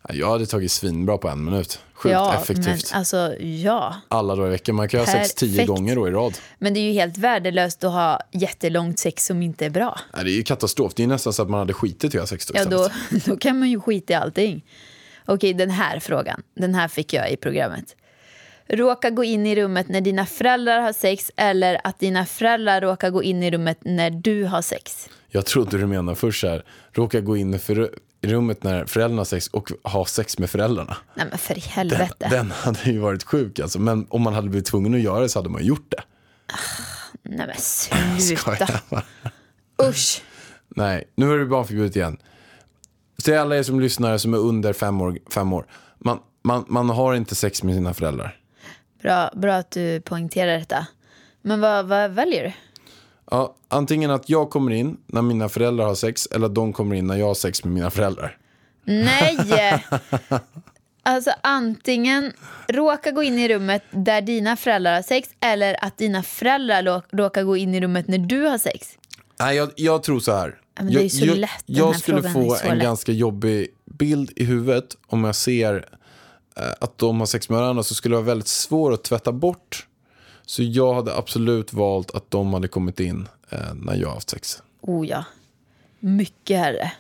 [0.09, 1.79] Jag hade tagit svinbra på en minut.
[1.93, 2.65] Sjukt ja, effektivt.
[2.65, 3.95] Men, alltså, ja.
[4.07, 4.75] Alla dagar i veckan.
[4.75, 6.37] Man kan ha sex tio gånger då i rad.
[6.59, 9.99] Men det är ju helt värdelöst att ha jättelångt sex som inte är bra.
[10.13, 10.93] Nej, det är ju katastrof.
[10.95, 12.89] Det är nästan så att man hade skitit i att göra sex då Ja, då,
[13.25, 14.65] då kan man ju skita i allting.
[15.25, 16.41] Okej, den här frågan.
[16.55, 17.95] Den här fick jag i programmet.
[18.70, 23.09] Råka gå in i rummet när dina föräldrar har sex eller att dina föräldrar råkar
[23.09, 25.09] gå in i rummet när du har sex.
[25.30, 27.59] Jag trodde du menade först så här, råka gå in i
[28.22, 30.97] rummet när föräldrarna har sex och ha sex med föräldrarna.
[31.15, 32.28] Nej men för i Den, helvete.
[32.32, 33.80] den hade ju varit sjuk alltså.
[33.80, 36.03] Men om man hade blivit tvungen att göra det så hade man gjort det.
[37.24, 38.68] Nej men sluta.
[39.89, 40.22] Usch.
[40.68, 42.18] Nej, nu är det barnförbjudet igen.
[43.24, 45.65] Till alla er som lyssnar som är under fem år, fem år.
[45.99, 48.38] Man, man, man har inte sex med sina föräldrar.
[49.01, 50.87] Bra, bra att du poängterar detta.
[51.41, 52.53] Men vad, vad väljer du?
[53.31, 56.95] Ja, antingen att jag kommer in när mina föräldrar har sex eller att de kommer
[56.95, 58.37] in när jag har sex med mina föräldrar.
[58.83, 59.83] Nej!
[61.03, 62.33] Alltså antingen
[62.67, 67.43] råka gå in i rummet där dina föräldrar har sex eller att dina föräldrar råkar
[67.43, 68.97] gå in i rummet när du har sex.
[69.39, 70.55] Nej, jag, jag tror så här.
[70.75, 72.83] Men det jag, är så jag, lätt, jag här skulle få en lätt.
[72.83, 75.85] ganska jobbig bild i huvudet om jag ser
[76.79, 79.87] att de har sex med varandra så skulle det vara väldigt svårt att tvätta bort.
[80.45, 84.29] Så jag hade absolut valt att de hade kommit in eh, när jag har haft
[84.29, 84.61] sex.
[84.81, 85.25] Oh ja.
[85.99, 86.91] Mycket herre.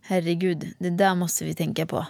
[0.00, 2.06] Herregud, det där måste vi tänka på.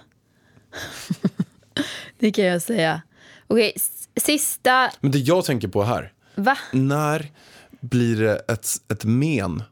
[2.18, 3.02] det kan jag säga.
[3.46, 3.74] Okej,
[4.16, 4.90] sista...
[5.00, 6.58] Men det jag tänker på här, Va?
[6.72, 7.30] när
[7.80, 9.62] blir det ett, ett men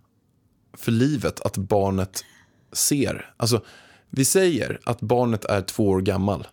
[0.73, 2.25] för livet att barnet
[2.73, 3.35] ser?
[3.37, 3.65] Alltså,
[4.11, 6.47] vi säger att barnet är två år gammal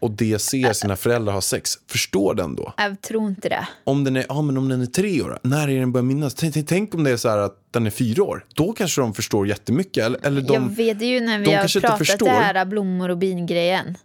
[0.00, 1.78] och det ser sina föräldrar ha sex.
[1.90, 2.72] Förstår den då?
[2.76, 3.68] Jag tror inte det.
[3.84, 6.34] Om den är, ja, men om den är tre år, när är den börjar minnas?
[6.34, 8.44] Tänk, tänk, om det är så här att den är fyra år.
[8.54, 10.04] Då kanske de förstår jättemycket.
[10.04, 13.98] Eller, eller jag de, vet ju när vi har pratat det här blommor och bin-grejen.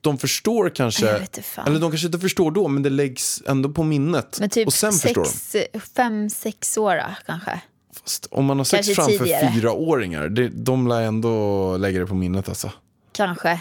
[0.00, 3.82] de förstår kanske, Jag eller de kanske inte förstår då, men det läggs ändå på
[3.82, 4.36] minnet.
[4.40, 5.30] Men typ och sen förstår de.
[5.30, 7.60] sex, fem, sex år då, kanske.
[8.02, 9.52] Fast om man har sex Kanske framför tidigare.
[9.52, 12.72] fyraåringar, det, de lär ändå lägga det på minnet alltså.
[13.12, 13.60] Kanske.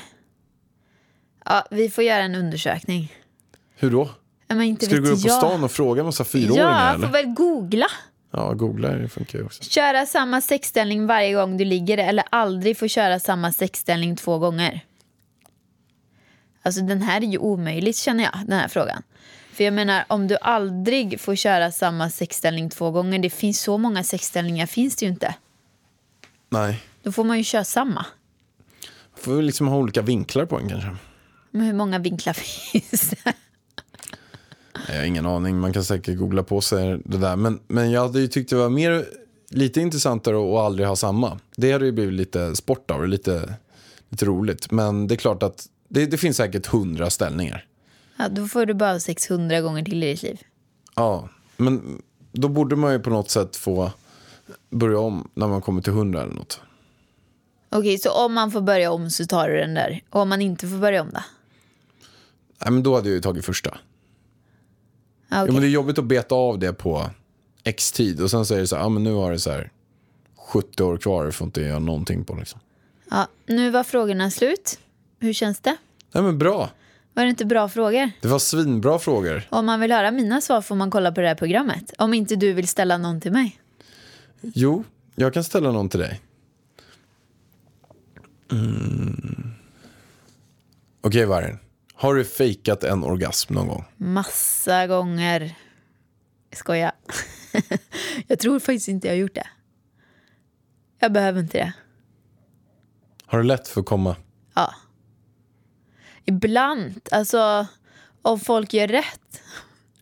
[1.46, 3.14] Ja, vi får göra en undersökning.
[3.76, 4.10] Hur då?
[4.48, 5.38] Ja, Men inte Ska du gå upp på jag.
[5.38, 6.70] stan och fråga en massa fyraåringar?
[6.72, 7.08] Ja, jag eller?
[7.08, 7.88] får väl googla.
[8.32, 9.64] Ja, googla det funkar ju också.
[9.64, 14.82] Köra samma sexställning varje gång du ligger eller aldrig få köra samma sexställning två gånger.
[16.62, 19.04] Alltså den här är ju omöjligt känner jag, den här frågan.
[19.54, 23.78] För jag menar om du aldrig får köra samma sexställning två gånger, det finns så
[23.78, 25.36] många sexställningar finns det ju inte.
[26.50, 28.06] Nej, Då får man ju köra samma.
[29.18, 30.90] får vi liksom ha olika vinklar på den kanske.
[31.56, 33.34] Men hur många vinklar finns det?
[34.88, 37.36] Jag har ingen aning, man kan säkert googla på sig det där.
[37.36, 39.06] Men, men jag hade ju tyckt det var mer,
[39.50, 41.40] lite intressantare att aldrig ha samma.
[41.56, 43.56] Det hade ju blivit lite sport av det, lite,
[44.10, 44.72] lite roligt.
[44.72, 47.66] Men det är klart att det, det finns säkert hundra ställningar.
[48.18, 50.42] Ja, då får du bara 600 gånger till i ditt liv.
[50.96, 52.02] Ja, men
[52.32, 53.92] då borde man ju på något sätt få
[54.70, 56.62] börja om när man kommer till hundra eller något.
[57.70, 60.02] Okej, så om man får börja om så tar du den där.
[60.10, 61.22] Och om man inte får börja om då?
[62.64, 63.70] Nej, men då hade jag ju tagit första.
[63.70, 65.54] Ja, Jo, okej.
[65.54, 67.10] men det är jobbigt att beta av det på
[67.64, 69.72] x tid och sen säger det så här, ja men nu har det så här
[70.38, 72.60] 70 år kvar, får inte göra någonting på liksom.
[73.12, 74.80] ja, nu var frågorna slut.
[75.20, 75.78] Hur känns det?
[76.12, 76.70] Nej men bra,
[77.14, 78.12] Var det inte bra frågor?
[78.22, 79.48] det var svinbra frågor.
[79.50, 81.94] Om man vill höra mina svar får man kolla på det här programmet.
[81.98, 83.60] Om inte du vill ställa någon till mig.
[84.42, 84.84] Jo,
[85.16, 86.22] jag kan ställa någon till dig.
[88.52, 89.52] Mm.
[91.02, 91.58] Okej Vargen,
[91.96, 93.86] har du fejkat en orgasm någon gång?
[93.98, 95.56] Massa gånger.
[96.54, 96.92] Skoja.
[98.28, 99.48] jag tror faktiskt inte jag har gjort det.
[101.00, 101.74] Jag behöver inte det.
[103.26, 104.16] Har du lätt för att komma?
[104.54, 104.74] Ja.
[106.26, 107.68] Ibland, alltså
[108.22, 109.42] om folk gör rätt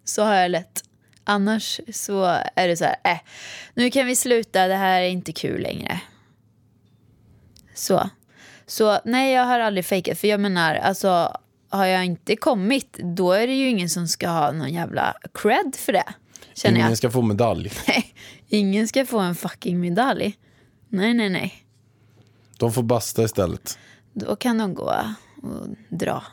[0.04, 0.84] så har jag lätt.
[1.24, 2.24] Annars så
[2.56, 3.20] är det så här, äh,
[3.74, 6.02] nu kan vi sluta, det här är inte kul längre.
[7.74, 8.10] Så.
[8.66, 10.18] Så nej, jag har aldrig fejkat.
[10.20, 11.38] För jag menar, alltså
[11.74, 15.76] har jag inte kommit, då är det ju ingen som ska ha någon jävla cred
[15.78, 16.04] för det.
[16.54, 16.98] Känner Ingen jag.
[16.98, 17.72] ska få medalj.
[17.88, 18.14] Nej,
[18.48, 20.38] ingen ska få en fucking medalj.
[20.90, 21.54] Nej, nej, nej.
[22.58, 23.78] De får basta istället.
[24.14, 24.94] Då kan de gå
[25.42, 26.24] och dra.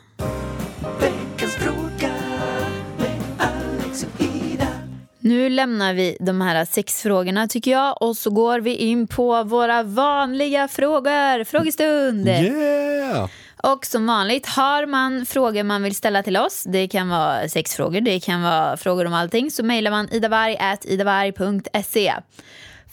[5.19, 9.43] Nu lämnar vi de här sex frågorna tycker jag och så går vi in på
[9.43, 11.43] våra vanliga frågor.
[11.43, 12.27] Frågestund!
[12.27, 13.29] Yeah!
[13.63, 16.63] Och som vanligt har man frågor man vill ställa till oss.
[16.67, 19.51] Det kan vara sexfrågor, det kan vara frågor om allting.
[19.51, 22.13] Så mejlar man idavarg.idavarg.se.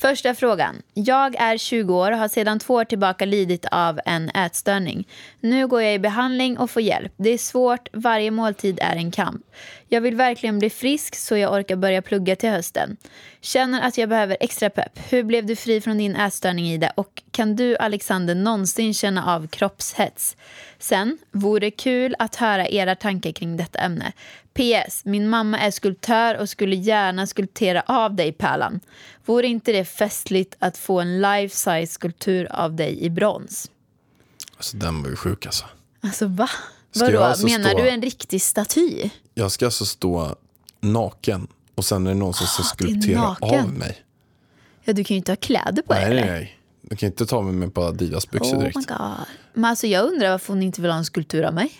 [0.00, 0.82] Första frågan.
[0.94, 5.08] Jag är 20 år och har sedan två år tillbaka lidit av en ätstörning.
[5.40, 7.12] Nu går jag i behandling och får hjälp.
[7.16, 9.42] Det är svårt, varje måltid är en kamp.
[9.88, 12.96] Jag vill verkligen bli frisk så jag orkar börja plugga till hösten.
[13.40, 14.98] Känner att jag behöver extra pepp.
[15.08, 16.92] Hur blev du fri från din ätstörning Ida?
[16.96, 20.36] Och kan du Alexander någonsin känna av kroppshets?
[20.78, 24.12] Sen, vore kul att höra era tankar kring detta ämne.
[24.54, 25.04] PS.
[25.04, 28.80] Min mamma är skulptör och skulle gärna skulptera av dig Pärlan.
[29.24, 33.70] Vore inte det festligt att få en life-size skulptur av dig i brons?
[34.56, 35.64] Alltså den var ju sjuk alltså.
[36.00, 36.48] Alltså va?
[36.94, 37.20] Vadå?
[37.20, 39.10] alltså Menar stå- du en riktig staty?
[39.38, 40.34] Jag ska alltså stå
[40.80, 43.64] naken och sen är det någon som ska Ah, det är skulptera naken.
[43.64, 43.96] av mig.
[44.84, 46.32] Ja, du kan ju inte ha kläder på dig Nej, nej, eller?
[46.32, 46.58] nej.
[46.82, 48.76] Du kan inte ta mig med på Adidas-byxor Oh direkt.
[48.76, 48.98] my god.
[49.54, 51.72] Men alltså jag undrar varför hon inte vill ha en skulptur av mig.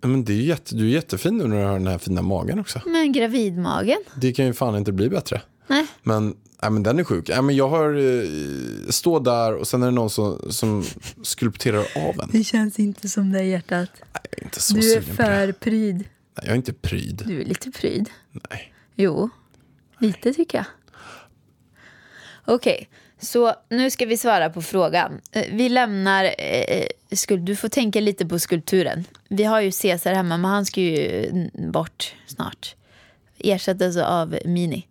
[0.00, 2.22] Men det är ju jätte, du är jättefin nu när du har den här fina
[2.22, 2.80] magen också.
[2.86, 3.98] Men gravidmagen?
[4.16, 5.42] Det kan ju fan inte bli bättre.
[5.66, 5.86] Nej.
[6.02, 7.28] Men, nej, men den är sjuk.
[7.28, 8.28] Nej, men jag har eh,
[8.90, 10.84] stå där och sen är det någon som, som
[11.22, 12.28] skulpterar av en.
[12.32, 13.88] Det känns inte som det hjärtat.
[14.12, 15.28] Jag är inte så Du är sugen på det.
[15.28, 16.04] för pryd.
[16.34, 17.22] Nej, jag är inte pryd.
[17.26, 18.10] Du är lite pryd.
[18.50, 18.72] Nej.
[18.94, 19.30] Jo,
[19.98, 20.64] lite tycker jag.
[22.44, 22.88] Okej,
[23.20, 25.20] så nu ska vi svara på frågan.
[25.32, 26.24] Eh, Vi lämnar...
[26.38, 29.04] Eh, skul- du får tänka lite på skulpturen.
[29.28, 32.74] Vi har ju Caesar hemma, men han ska ju bort snart.
[33.38, 34.86] Ersättas av Mini.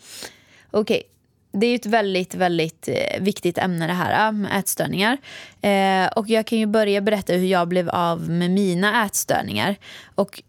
[0.72, 1.04] Okej,
[1.52, 5.18] det är ju ett väldigt, väldigt eh, viktigt ämne det här eh, med ätstörningar.
[5.62, 9.76] Eh, och jag kan ju börja berätta hur jag blev av med mina ätstörningar.
[10.16, 10.44] Och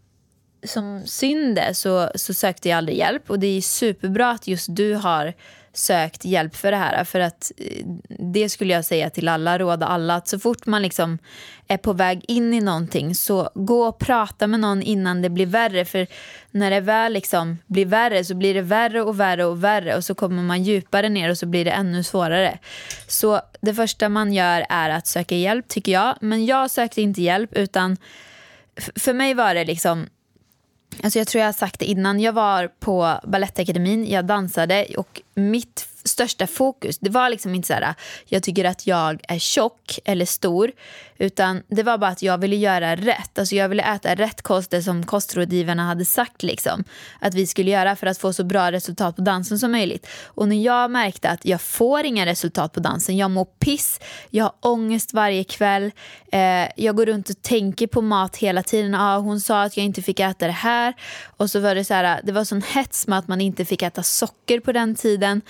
[0.65, 3.29] som synd är så, så sökte jag aldrig hjälp.
[3.29, 5.33] Och det är superbra att just du har
[5.73, 7.03] sökt hjälp för det här.
[7.03, 7.85] För att eh,
[8.19, 10.15] det skulle jag säga till alla, råda alla.
[10.15, 11.17] Att så fort man liksom
[11.67, 15.45] är på väg in i någonting så gå och prata med någon innan det blir
[15.45, 15.85] värre.
[15.85, 16.07] För
[16.51, 19.95] när det väl liksom blir värre så blir det värre och värre och värre.
[19.95, 22.59] Och så kommer man djupare ner och så blir det ännu svårare.
[23.07, 26.15] Så det första man gör är att söka hjälp tycker jag.
[26.21, 27.97] Men jag sökte inte hjälp utan
[28.95, 30.07] för mig var det liksom
[31.03, 32.19] Alltså jag tror jag har sagt det innan.
[32.19, 37.73] Jag var på Balettakademin, jag dansade och mitt största fokus, det var liksom inte så
[37.73, 37.93] här,
[38.25, 40.71] jag tycker att jag är tjock eller stor,
[41.17, 43.39] utan det var bara att jag ville göra rätt.
[43.39, 46.83] Alltså jag ville äta rätt kost, det som kostrådgivarna hade sagt liksom,
[47.19, 50.07] att vi skulle göra för att få så bra resultat på dansen som möjligt.
[50.25, 53.99] Och när jag märkte att jag får inga resultat på dansen, jag mår piss,
[54.29, 55.91] jag har ångest varje kväll,
[56.31, 58.95] eh, jag går runt och tänker på mat hela tiden.
[58.95, 60.93] Ah, hon sa att jag inte fick äta det här.
[61.37, 63.81] Och så var det så här, det var sån hets med att man inte fick
[63.81, 65.41] äta socker på den tiden.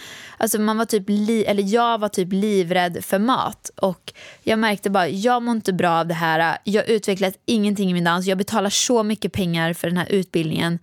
[0.44, 3.72] Alltså man var typ li- eller jag var typ livrädd för mat.
[3.76, 6.58] Och jag märkte bara, jag mår inte bra av det här.
[6.64, 8.26] Jag utvecklat ingenting i min dans.
[8.26, 10.80] Jag betalar så mycket pengar för den här utbildningen.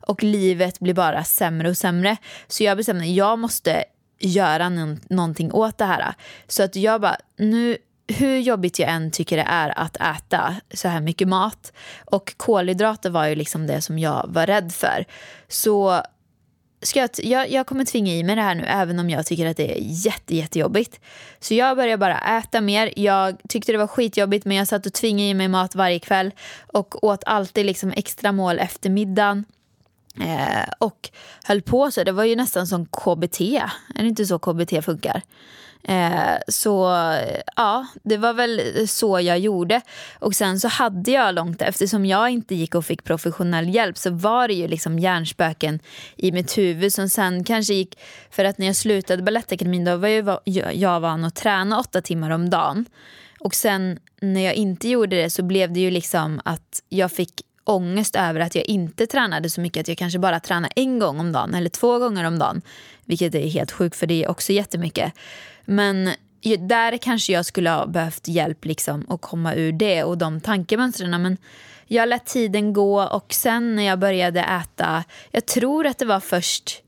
[0.00, 2.16] Och livet blir bara sämre och sämre.
[2.48, 3.84] Så jag bestämde, jag måste
[4.20, 4.68] göra
[5.08, 6.14] någonting åt det här.
[6.48, 10.88] Så att jag bara, nu hur jobbigt jag än tycker det är att äta så
[10.88, 11.72] här mycket mat
[12.04, 15.04] och kolhydrater var ju liksom det som jag var rädd för.
[15.48, 16.02] Så
[16.84, 19.46] ska jag, jag, jag kommer tvinga i mig det här nu även om jag tycker
[19.46, 21.00] att det är jätte, jättejobbigt.
[21.40, 22.92] Så jag började bara äta mer.
[22.96, 26.30] Jag tyckte det var skitjobbigt men jag satt och tvingade i mig mat varje kväll
[26.66, 29.44] och åt alltid liksom extra mål efter middagen.
[30.20, 31.10] Eh, och
[31.44, 32.04] höll på så.
[32.04, 33.40] Det var ju nästan som KBT.
[33.94, 35.22] Är det inte så KBT funkar?
[35.88, 36.90] Eh, så
[37.56, 39.80] ja, det var väl så jag gjorde.
[40.18, 44.10] Och sen så hade jag långt eftersom jag inte gick och fick professionell hjälp så
[44.10, 45.80] var det ju liksom hjärnspöken
[46.16, 47.98] i mitt huvud som sen kanske gick
[48.30, 50.08] för att när jag slutade Balettakademin då var
[50.44, 52.86] jag, jag van att träna åtta timmar om dagen.
[53.40, 57.32] Och sen när jag inte gjorde det så blev det ju liksom att jag fick
[57.64, 59.80] ångest över att jag inte tränade så mycket.
[59.80, 62.62] Att jag kanske bara tränade en gång om dagen eller två gånger om dagen.
[63.04, 65.12] Vilket är helt sjukt för det är också jättemycket.
[65.64, 66.10] Men
[66.58, 71.22] där kanske jag skulle ha behövt hjälp liksom att komma ur det och de tankemönstren.
[71.22, 71.36] Men
[71.86, 76.20] jag lät tiden gå och sen när jag började äta, jag tror att det var
[76.20, 76.80] först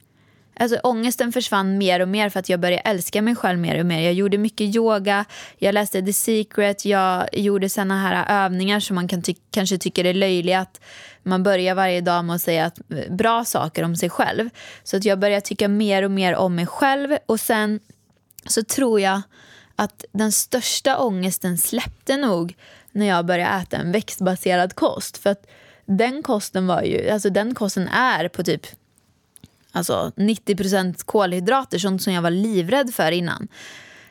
[0.60, 3.86] Alltså ångesten försvann mer och mer för att jag började älska mig själv mer och
[3.86, 4.00] mer.
[4.00, 5.24] Jag gjorde mycket yoga,
[5.58, 10.04] jag läste The Secret, jag gjorde såna här övningar som man kan ty- kanske tycker
[10.04, 10.60] är löjliga.
[10.60, 10.80] Att
[11.22, 14.50] man börjar varje dag med att säga att, eh, bra saker om sig själv.
[14.84, 17.80] Så att jag började tycka mer och mer om mig själv och sen
[18.48, 19.22] så tror jag
[19.76, 22.56] att den största ångesten släppte nog
[22.92, 25.16] när jag började äta en växtbaserad kost.
[25.18, 25.46] För att
[25.84, 28.66] den kosten var ju, alltså den kosten är på typ
[29.72, 33.48] alltså 90 kolhydrater, sånt som jag var livrädd för innan.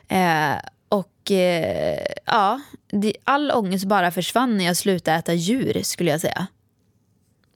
[0.08, 0.56] Eh,
[0.88, 2.60] och eh, ja,
[2.90, 6.46] det, all ångest bara försvann när jag slutade äta djur skulle jag säga.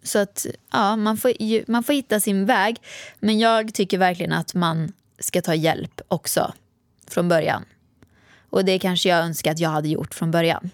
[0.03, 2.76] Så att ja, man får, ju- man får hitta sin väg.
[3.18, 6.53] Men jag tycker verkligen att man ska ta hjälp också
[7.13, 7.65] från början.
[8.51, 10.71] Och det kanske jag önskar att jag hade gjort från början.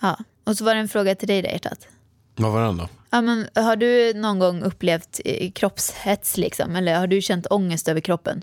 [0.00, 1.88] Ja, och så var det en fråga till dig där hjärtat.
[2.36, 2.88] Vad var den då?
[3.10, 6.76] Ja, men har du någon gång upplevt eh, kroppshets liksom?
[6.76, 8.42] Eller har du känt ångest över kroppen?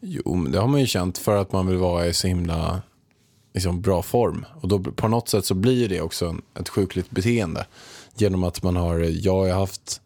[0.00, 2.82] Jo, men det har man ju känt för att man vill vara i så himla
[3.54, 4.46] liksom, bra form.
[4.60, 7.66] Och då på något sätt så blir det också en, ett sjukligt beteende.
[8.14, 10.00] Genom att man har, jag har haft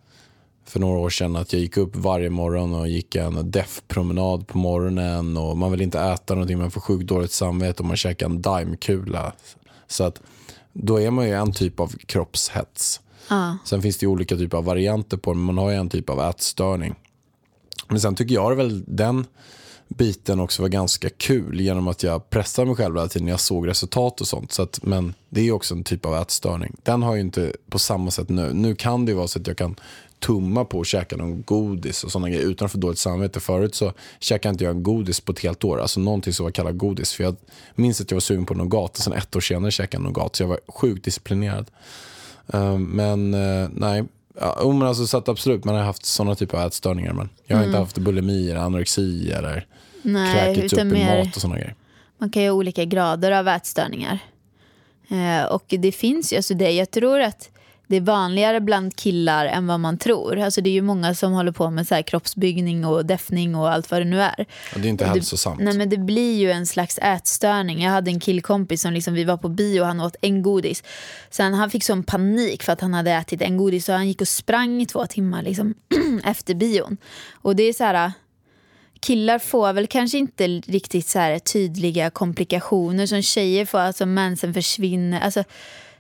[0.67, 4.59] för några år sedan att jag gick upp varje morgon och gick en deff-promenad på
[4.59, 8.27] morgonen och man vill inte äta någonting, man får sjukt dåligt samvete och man käkar
[8.27, 9.33] en daimkula.
[9.87, 10.23] Så att
[10.73, 13.01] då är man ju en typ av kroppshets.
[13.29, 13.59] Ja.
[13.65, 15.89] Sen finns det ju olika typer av varianter på det, men man har ju en
[15.89, 16.95] typ av ätstörning.
[17.89, 19.25] Men sen tycker jag väl den
[19.89, 23.41] biten också var ganska kul genom att jag pressade mig själv hela tiden när jag
[23.41, 24.53] såg resultat och sånt.
[24.53, 26.77] Så att, men det är också en typ av ätstörning.
[26.83, 28.53] Den har ju inte på samma sätt nu.
[28.53, 29.77] Nu kan det vara så att jag kan
[30.19, 33.41] tumma på att käka någon godis och sådana grejer utan att få dåligt samvete.
[33.41, 36.77] Förut så käkade inte jag godis på ett helt år, alltså någonting som var kallat
[36.77, 37.13] godis.
[37.13, 37.37] För jag
[37.75, 40.37] minns att jag var sugen på nougat och sen ett år senare käkade jag nougat.
[40.37, 41.71] Så jag var sjukt disciplinerad.
[42.53, 44.05] Eh, men eh, nej,
[44.41, 47.13] ja, men alltså, så att absolut, man har haft sådana typer av ätstörningar.
[47.13, 49.67] Men jag har inte haft bulimi eller anorexi eller
[50.03, 51.25] Nej, kräkits upp utan i mer...
[51.25, 51.75] mat och sådana grejer.
[52.19, 54.19] Man kan ju ha olika grader av ätstörningar.
[55.09, 57.51] Eh, och det finns ju, alltså det, jag tror att
[57.87, 60.39] det är vanligare bland killar än vad man tror.
[60.39, 63.73] Alltså det är ju många som håller på med så här kroppsbyggning och deftning och
[63.73, 64.47] allt vad det nu är.
[64.75, 65.61] Och det är inte Och hälsosamt.
[65.61, 67.83] Nej men det blir ju en slags ätstörning.
[67.83, 70.83] Jag hade en killkompis som liksom, vi var på bio och han åt en godis.
[71.31, 74.21] Sen han fick sån panik för att han hade ätit en godis så han gick
[74.21, 75.75] och sprang i två timmar liksom,
[76.25, 76.97] efter bion.
[77.33, 78.13] Och det är så här
[79.01, 84.55] killar får väl kanske inte riktigt så här tydliga komplikationer som tjejer får, alltså mensen
[84.55, 85.21] försvinner.
[85.21, 85.45] Alltså,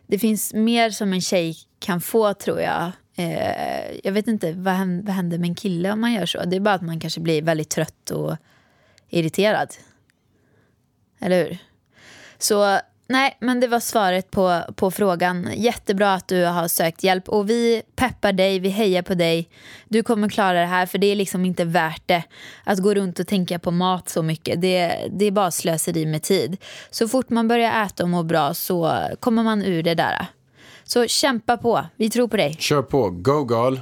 [0.07, 2.93] det finns mer som en tjej kan få tror jag.
[3.17, 6.45] Eh, jag vet inte, vad händer, vad händer med en kille om man gör så?
[6.45, 8.37] Det är bara att man kanske blir väldigt trött och
[9.09, 9.75] irriterad.
[11.19, 11.59] Eller hur?
[12.39, 15.49] Så nej, men det var svaret på, på frågan.
[15.57, 19.49] Jättebra att du har sökt hjälp och vi peppar dig, vi hejar på dig.
[19.89, 22.23] Du kommer klara det här för det är liksom inte värt det
[22.65, 24.61] att gå runt och tänka på mat så mycket.
[24.61, 26.57] Det, det är bara slöseri med tid.
[26.91, 30.27] Så fort man börjar äta och må bra så kommer man ur det där.
[30.85, 32.57] Så kämpa på, vi tror på dig.
[32.59, 33.77] Kör på, go girl.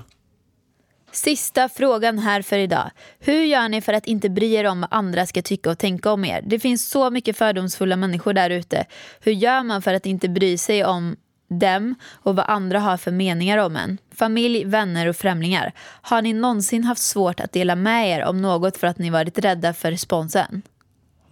[1.14, 2.90] Sista frågan här för idag.
[3.18, 6.12] Hur gör ni för att inte bry er om vad andra ska tycka och tänka
[6.12, 6.42] om er?
[6.46, 8.86] Det finns så mycket fördomsfulla människor där ute.
[9.20, 11.16] Hur gör man för att inte bry sig om
[11.48, 13.98] dem och vad andra har för meningar om en?
[14.14, 15.72] Familj, vänner och främlingar.
[16.02, 19.38] Har ni någonsin haft svårt att dela med er om något för att ni varit
[19.38, 20.62] rädda för responsen?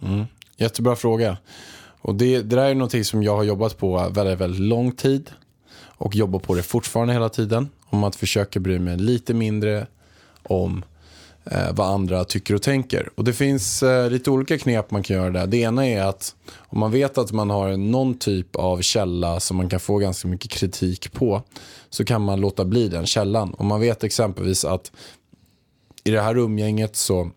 [0.01, 0.25] Mm.
[0.57, 1.37] Jättebra fråga.
[2.01, 5.31] Och det, det där är någonting som jag har jobbat på väldigt, väldigt lång tid
[5.81, 7.69] och jobbar på det fortfarande hela tiden.
[7.93, 9.87] Om att försöka bry mig lite mindre
[10.43, 10.85] om
[11.45, 13.09] eh, vad andra tycker och tänker.
[13.15, 15.47] Och Det finns eh, lite olika knep man kan göra där.
[15.47, 19.57] Det ena är att om man vet att man har någon typ av källa som
[19.57, 21.41] man kan få ganska mycket kritik på
[21.89, 23.55] så kan man låta bli den källan.
[23.57, 24.91] Om man vet exempelvis att
[26.03, 27.31] i det här umgänget så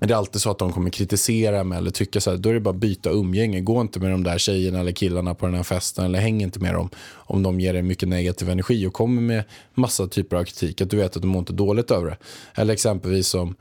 [0.00, 2.54] är det alltid så att de kommer kritisera mig eller tycka så här, då är
[2.54, 3.60] det bara att byta umgänge.
[3.60, 6.60] Gå inte med de där tjejerna eller killarna på den här festen eller häng inte
[6.60, 9.44] med dem om de ger dig mycket negativ energi och kommer med
[9.74, 10.80] massa typer av kritik.
[10.80, 12.16] Att du vet att de mår inte dåligt över det.
[12.54, 13.54] Eller exempelvis som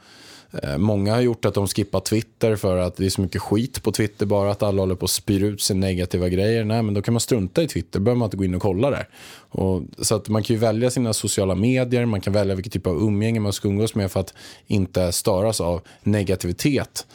[0.64, 3.84] Eh, många har gjort att de skippar Twitter för att det är så mycket skit
[3.84, 6.64] på Twitter bara att alla håller på att spyr ut sina negativa grejer.
[6.64, 8.90] Nej, men då kan man strunta i Twitter, behöver man inte gå in och kolla
[8.90, 9.08] där.
[9.50, 12.88] Och, så att man kan ju välja sina sociala medier, man kan välja vilken typ
[12.88, 14.34] av umgänge man ska umgås med för att
[14.68, 17.06] inte störas av negativitet.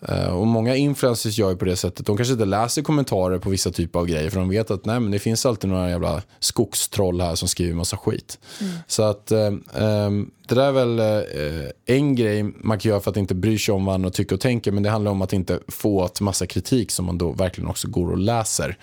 [0.00, 2.06] Eh, och Många influencers gör ju på det sättet.
[2.06, 5.00] De kanske inte läser kommentarer på vissa typer av grejer för de vet att nej,
[5.00, 8.38] men det finns alltid några jävla skogstroll här som skriver massa skit.
[8.86, 10.10] Så att eh, eh,
[10.48, 13.74] det där är väl eh, en grej man kan göra för att inte bry sig
[13.74, 14.72] om vad andra tycker och tänker.
[14.72, 17.88] Men det handlar om att inte få ett massa kritik som man då verkligen också
[17.88, 18.78] går och läser.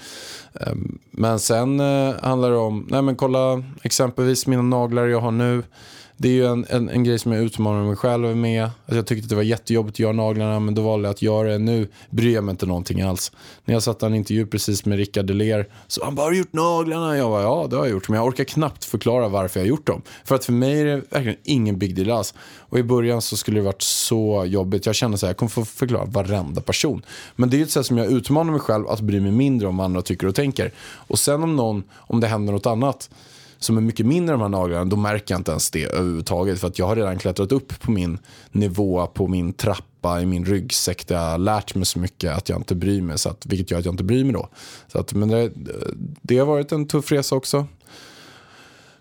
[0.53, 0.73] Eh,
[1.11, 5.63] men sen eh, handlar det om, nej men kolla exempelvis mina naglar jag har nu.
[6.23, 8.63] Det är ju en, en, en grej som jag utmanar mig själv med.
[8.63, 11.21] Alltså jag tyckte att det var jättejobbigt att göra naglarna men då valde jag att
[11.21, 11.57] göra det.
[11.57, 13.31] Nu bryr jag mig inte någonting alls.
[13.65, 16.53] När jag satt en intervju precis med Rickard Deler så han bara, har du gjort
[16.53, 17.17] naglarna?
[17.17, 18.09] Jag bara, ja det har jag gjort.
[18.09, 20.01] Men jag orkar knappt förklara varför jag har gjort dem.
[20.25, 22.33] För att för mig är det verkligen ingen big deal alls.
[22.57, 24.85] Och i början så skulle det varit så jobbigt.
[24.85, 27.05] Jag kände så här, jag kommer få förklara varenda person.
[27.35, 29.67] Men det är ju ett sätt som jag utmanar mig själv att bry mig mindre
[29.67, 30.71] om vad andra tycker och tänker.
[30.79, 33.09] Och sen om någon, om det händer något annat
[33.63, 36.59] som är mycket mindre än de här naglarna, då märker jag inte ens det överhuvudtaget.
[36.59, 38.17] För att jag har redan klättrat upp på min
[38.51, 42.49] nivå, på min trappa, i min ryggsäck där jag har lärt mig så mycket att
[42.49, 43.17] jag inte bryr mig.
[43.17, 44.49] Så att, vilket gör att jag inte bryr mig då.
[44.87, 45.51] Så att, men det,
[46.21, 47.67] det har varit en tuff resa också.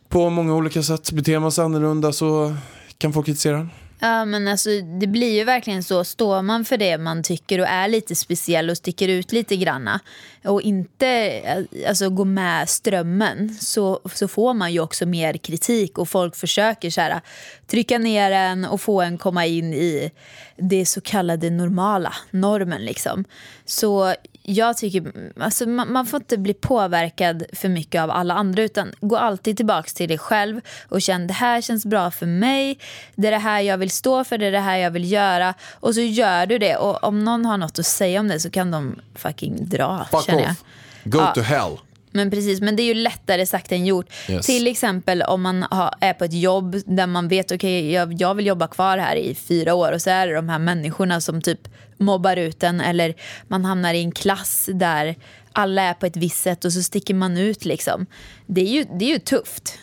[0.09, 1.13] På många olika sätt.
[1.13, 2.57] Beter man sig annorlunda så
[2.99, 3.71] kan folk kritisera en.
[4.05, 6.05] Ja, men alltså, det blir ju verkligen så.
[6.05, 10.01] Står man för det man tycker och är lite speciell och sticker ut lite granna
[10.45, 15.99] och inte eh, alltså, går med strömmen så, så får man ju också mer kritik
[15.99, 17.21] och folk försöker så här,
[17.67, 20.11] trycka ner en och få en komma in i
[20.57, 22.85] det så kallade normala, normen.
[22.85, 23.25] Liksom.
[23.65, 28.62] Så jag tycker, alltså, man, man får inte bli påverkad för mycket av alla andra
[28.62, 32.78] utan gå alltid tillbaka till dig själv och känn det här känns bra för mig,
[33.14, 35.55] det är det här jag vill stå för, det är det här jag vill göra
[35.72, 38.51] och så gör du det och om någon har något att säga om det så
[38.51, 40.51] kan de fucking dra Fuck känner jag.
[40.51, 40.64] off.
[41.05, 41.32] Go Ja.
[41.34, 41.78] to hell.
[42.13, 44.07] Men precis, men det är ju lättare sagt än gjort.
[44.29, 44.47] Yes.
[44.47, 48.35] Till exempel om man har, är på ett jobb där man vet okej jag, jag
[48.35, 51.43] vill jobba kvar här i fyra år och så är det de här människorna som
[51.43, 53.15] typ mobbar ut en eller
[53.49, 55.17] man hamnar i en klass där
[55.53, 58.07] alla är på ett visst sätt och så sticker man ut liksom.
[58.47, 59.79] Det är ju, det är ju tufft.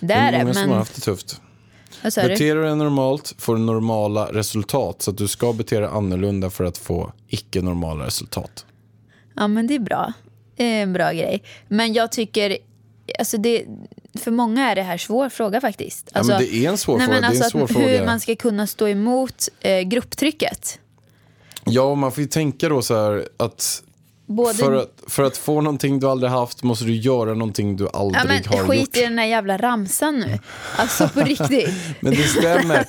[0.00, 0.78] Det Det är är det, många som har men...
[0.78, 1.40] haft det tufft.
[2.02, 5.02] Beter du dig normalt får du normala resultat.
[5.02, 8.66] Så att du ska bete dig annorlunda för att få icke-normala resultat.
[9.36, 10.12] Ja, men det är bra.
[10.58, 11.42] En bra grej.
[11.68, 12.58] Men jag tycker,
[13.18, 13.64] alltså det,
[14.14, 16.10] för många är det här svår fråga faktiskt.
[16.12, 17.20] Ja, Alltså, men det är en svår nej, fråga.
[17.20, 20.78] Men alltså att, hur man ska kunna stå emot eh, grupptrycket.
[21.64, 23.82] Ja, man får ju tänka då så här att
[24.30, 27.88] Både, för, att för att få någonting du aldrig haft måste du göra någonting du
[27.92, 28.96] aldrig ja, men har skit gjort.
[28.96, 30.38] i den där jävla ramsan nu.
[30.76, 31.70] Alltså på riktigt.
[32.00, 32.84] Men det stämmer.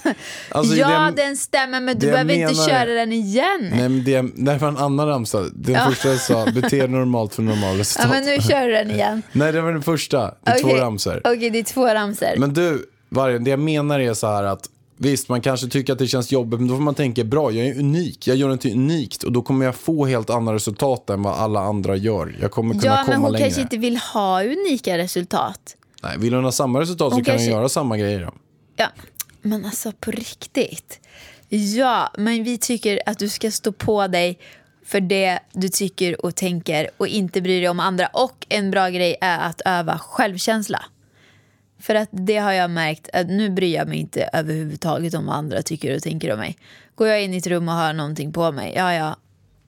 [0.50, 3.70] Alltså, ja, det, den stämmer men du behöver inte menar- köra den igen.
[3.72, 5.42] Nej, men det, det var en annan ramsa.
[5.54, 5.86] Den Ja.
[5.90, 8.10] första jag sa, bete dig normalt för normal ja, resultat.
[8.12, 9.22] men nu kör du den igen.
[9.32, 10.18] Nej, det var den första.
[10.44, 10.80] Det är två Okej.
[10.80, 11.22] ramsor.
[11.24, 12.38] Okej, det är två ramsor.
[12.38, 14.70] Men du, Vargen, det jag menar är så här att
[15.02, 17.68] Visst, man kanske tycker att det känns jobbigt, men då får man tänka bra, jag
[17.68, 21.22] är unik, jag gör någonting unikt och då kommer jag få helt andra resultat än
[21.24, 22.36] vad alla andra gör.
[22.42, 23.46] Jag kommer kunna ja, komma men hon längre.
[23.46, 25.76] kanske inte vill ha unika resultat.
[26.04, 28.20] Nej, vill hon ha samma resultat Hon så kan kanske- hon göra samma grejer.
[28.26, 28.34] Då.
[28.76, 28.88] Ja,
[29.42, 31.00] men alltså på riktigt.
[31.50, 34.40] Ja, men vi tycker att du ska stå på dig
[34.86, 38.08] för det du tycker och tänker och inte bry dig om andra.
[38.08, 40.86] Och en bra grej är att öva självkänsla.
[41.80, 45.36] För att det har jag märkt att nu bryr jag mig inte överhuvudtaget om vad
[45.36, 46.58] andra tycker och tänker om mig.
[46.96, 49.16] Går jag in i ett rum och har någonting på mig, ja ja.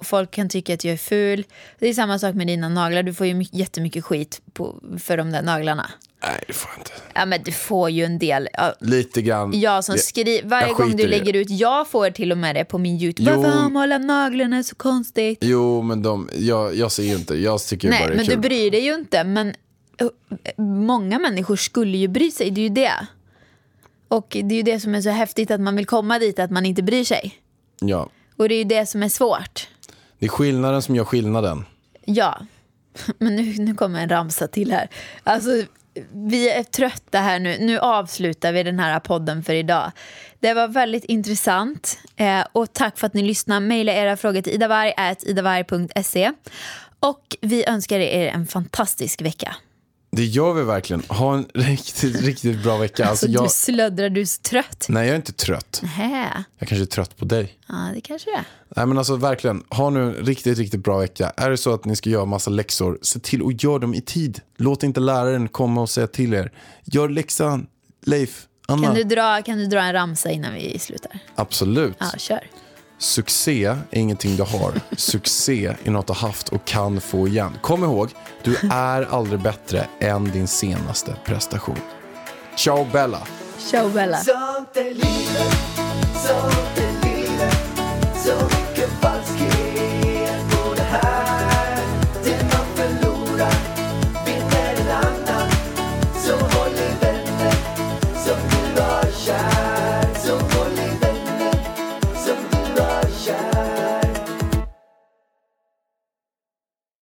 [0.04, 1.44] Folk kan tycka att jag är ful.
[1.80, 3.04] Det är samma sak med dina naglar.
[3.04, 5.92] Du får ju mycket, jättemycket skit på, för de där naglarna.
[6.24, 6.92] Nej, det får jag inte.
[7.16, 8.48] Ja men du får ju en del.
[8.54, 9.60] Ja, Lite grann.
[9.60, 11.18] jag som skriver, varje jag gång skiter du i det.
[11.18, 13.32] lägger ut, jag får till och med det på min YouTube.
[13.32, 13.42] Jo.
[13.42, 15.38] Varför har målat naglarna så konstigt?
[15.42, 17.36] Jo, men de, jag, jag ser ju inte.
[17.36, 18.36] Jag tycker Nej, bara det är men kul.
[18.36, 19.24] du bryr dig ju inte.
[19.24, 19.54] Men
[20.58, 23.08] många människor skulle ju bry sig, det är ju det.
[24.08, 26.52] Och det är ju det som är så häftigt att man vill komma dit, att
[26.52, 27.36] man inte bryr sig.
[27.80, 28.10] Ja.
[28.38, 29.68] Och det är ju det som är svårt.
[30.20, 31.66] Det är skillnaden som gör skillnaden.
[32.06, 32.40] Ja,
[33.18, 34.90] men nu, nu kommer en ramsa till här.
[35.24, 35.50] Alltså,
[36.14, 37.58] vi är trötta här nu.
[37.60, 39.92] Nu avslutar vi den här podden för idag.
[40.40, 42.00] Det var väldigt intressant.
[42.16, 43.68] Eh, och tack för att ni lyssnade.
[43.68, 46.32] Maila era frågor till idavarg.idavarg.se.
[47.00, 49.56] Och vi önskar er en fantastisk vecka.
[50.12, 51.04] Det gör vi verkligen.
[51.08, 53.06] Ha en riktigt, riktigt bra vecka.
[53.06, 54.86] Alltså, jag, Du slöddrar, du är så trött.
[54.90, 55.82] nej, jag är inte trött.
[55.86, 56.28] Hä?
[56.58, 57.58] Jag kanske är trött på dig.
[57.68, 58.44] Ja, det kanske det är.
[58.76, 61.34] Nej men alltså verkligen, ha nu en riktigt, riktigt bra vecka.
[61.38, 64.02] Är det så att ni ska göra massa läxor, se till att göra dem i
[64.02, 64.40] tid.
[64.58, 66.52] Låt inte läraren komma och säga till er.
[66.84, 67.68] Gör läxan,
[68.06, 68.88] Leif, Anna.
[68.88, 71.20] Kan du, dra, kan du dra en ramsa innan vi slutar?
[71.36, 71.96] Absolut.
[72.00, 72.48] Ja, kör.
[73.02, 74.74] Succé är ingenting du har.
[74.98, 77.58] Succé är något du har haft och kan få igen.
[77.62, 78.10] Kom ihåg,
[78.44, 81.78] du är aldrig bättre än din senaste prestation.
[82.56, 83.28] Ciao Bella!
[83.72, 84.18] Ciao Bella!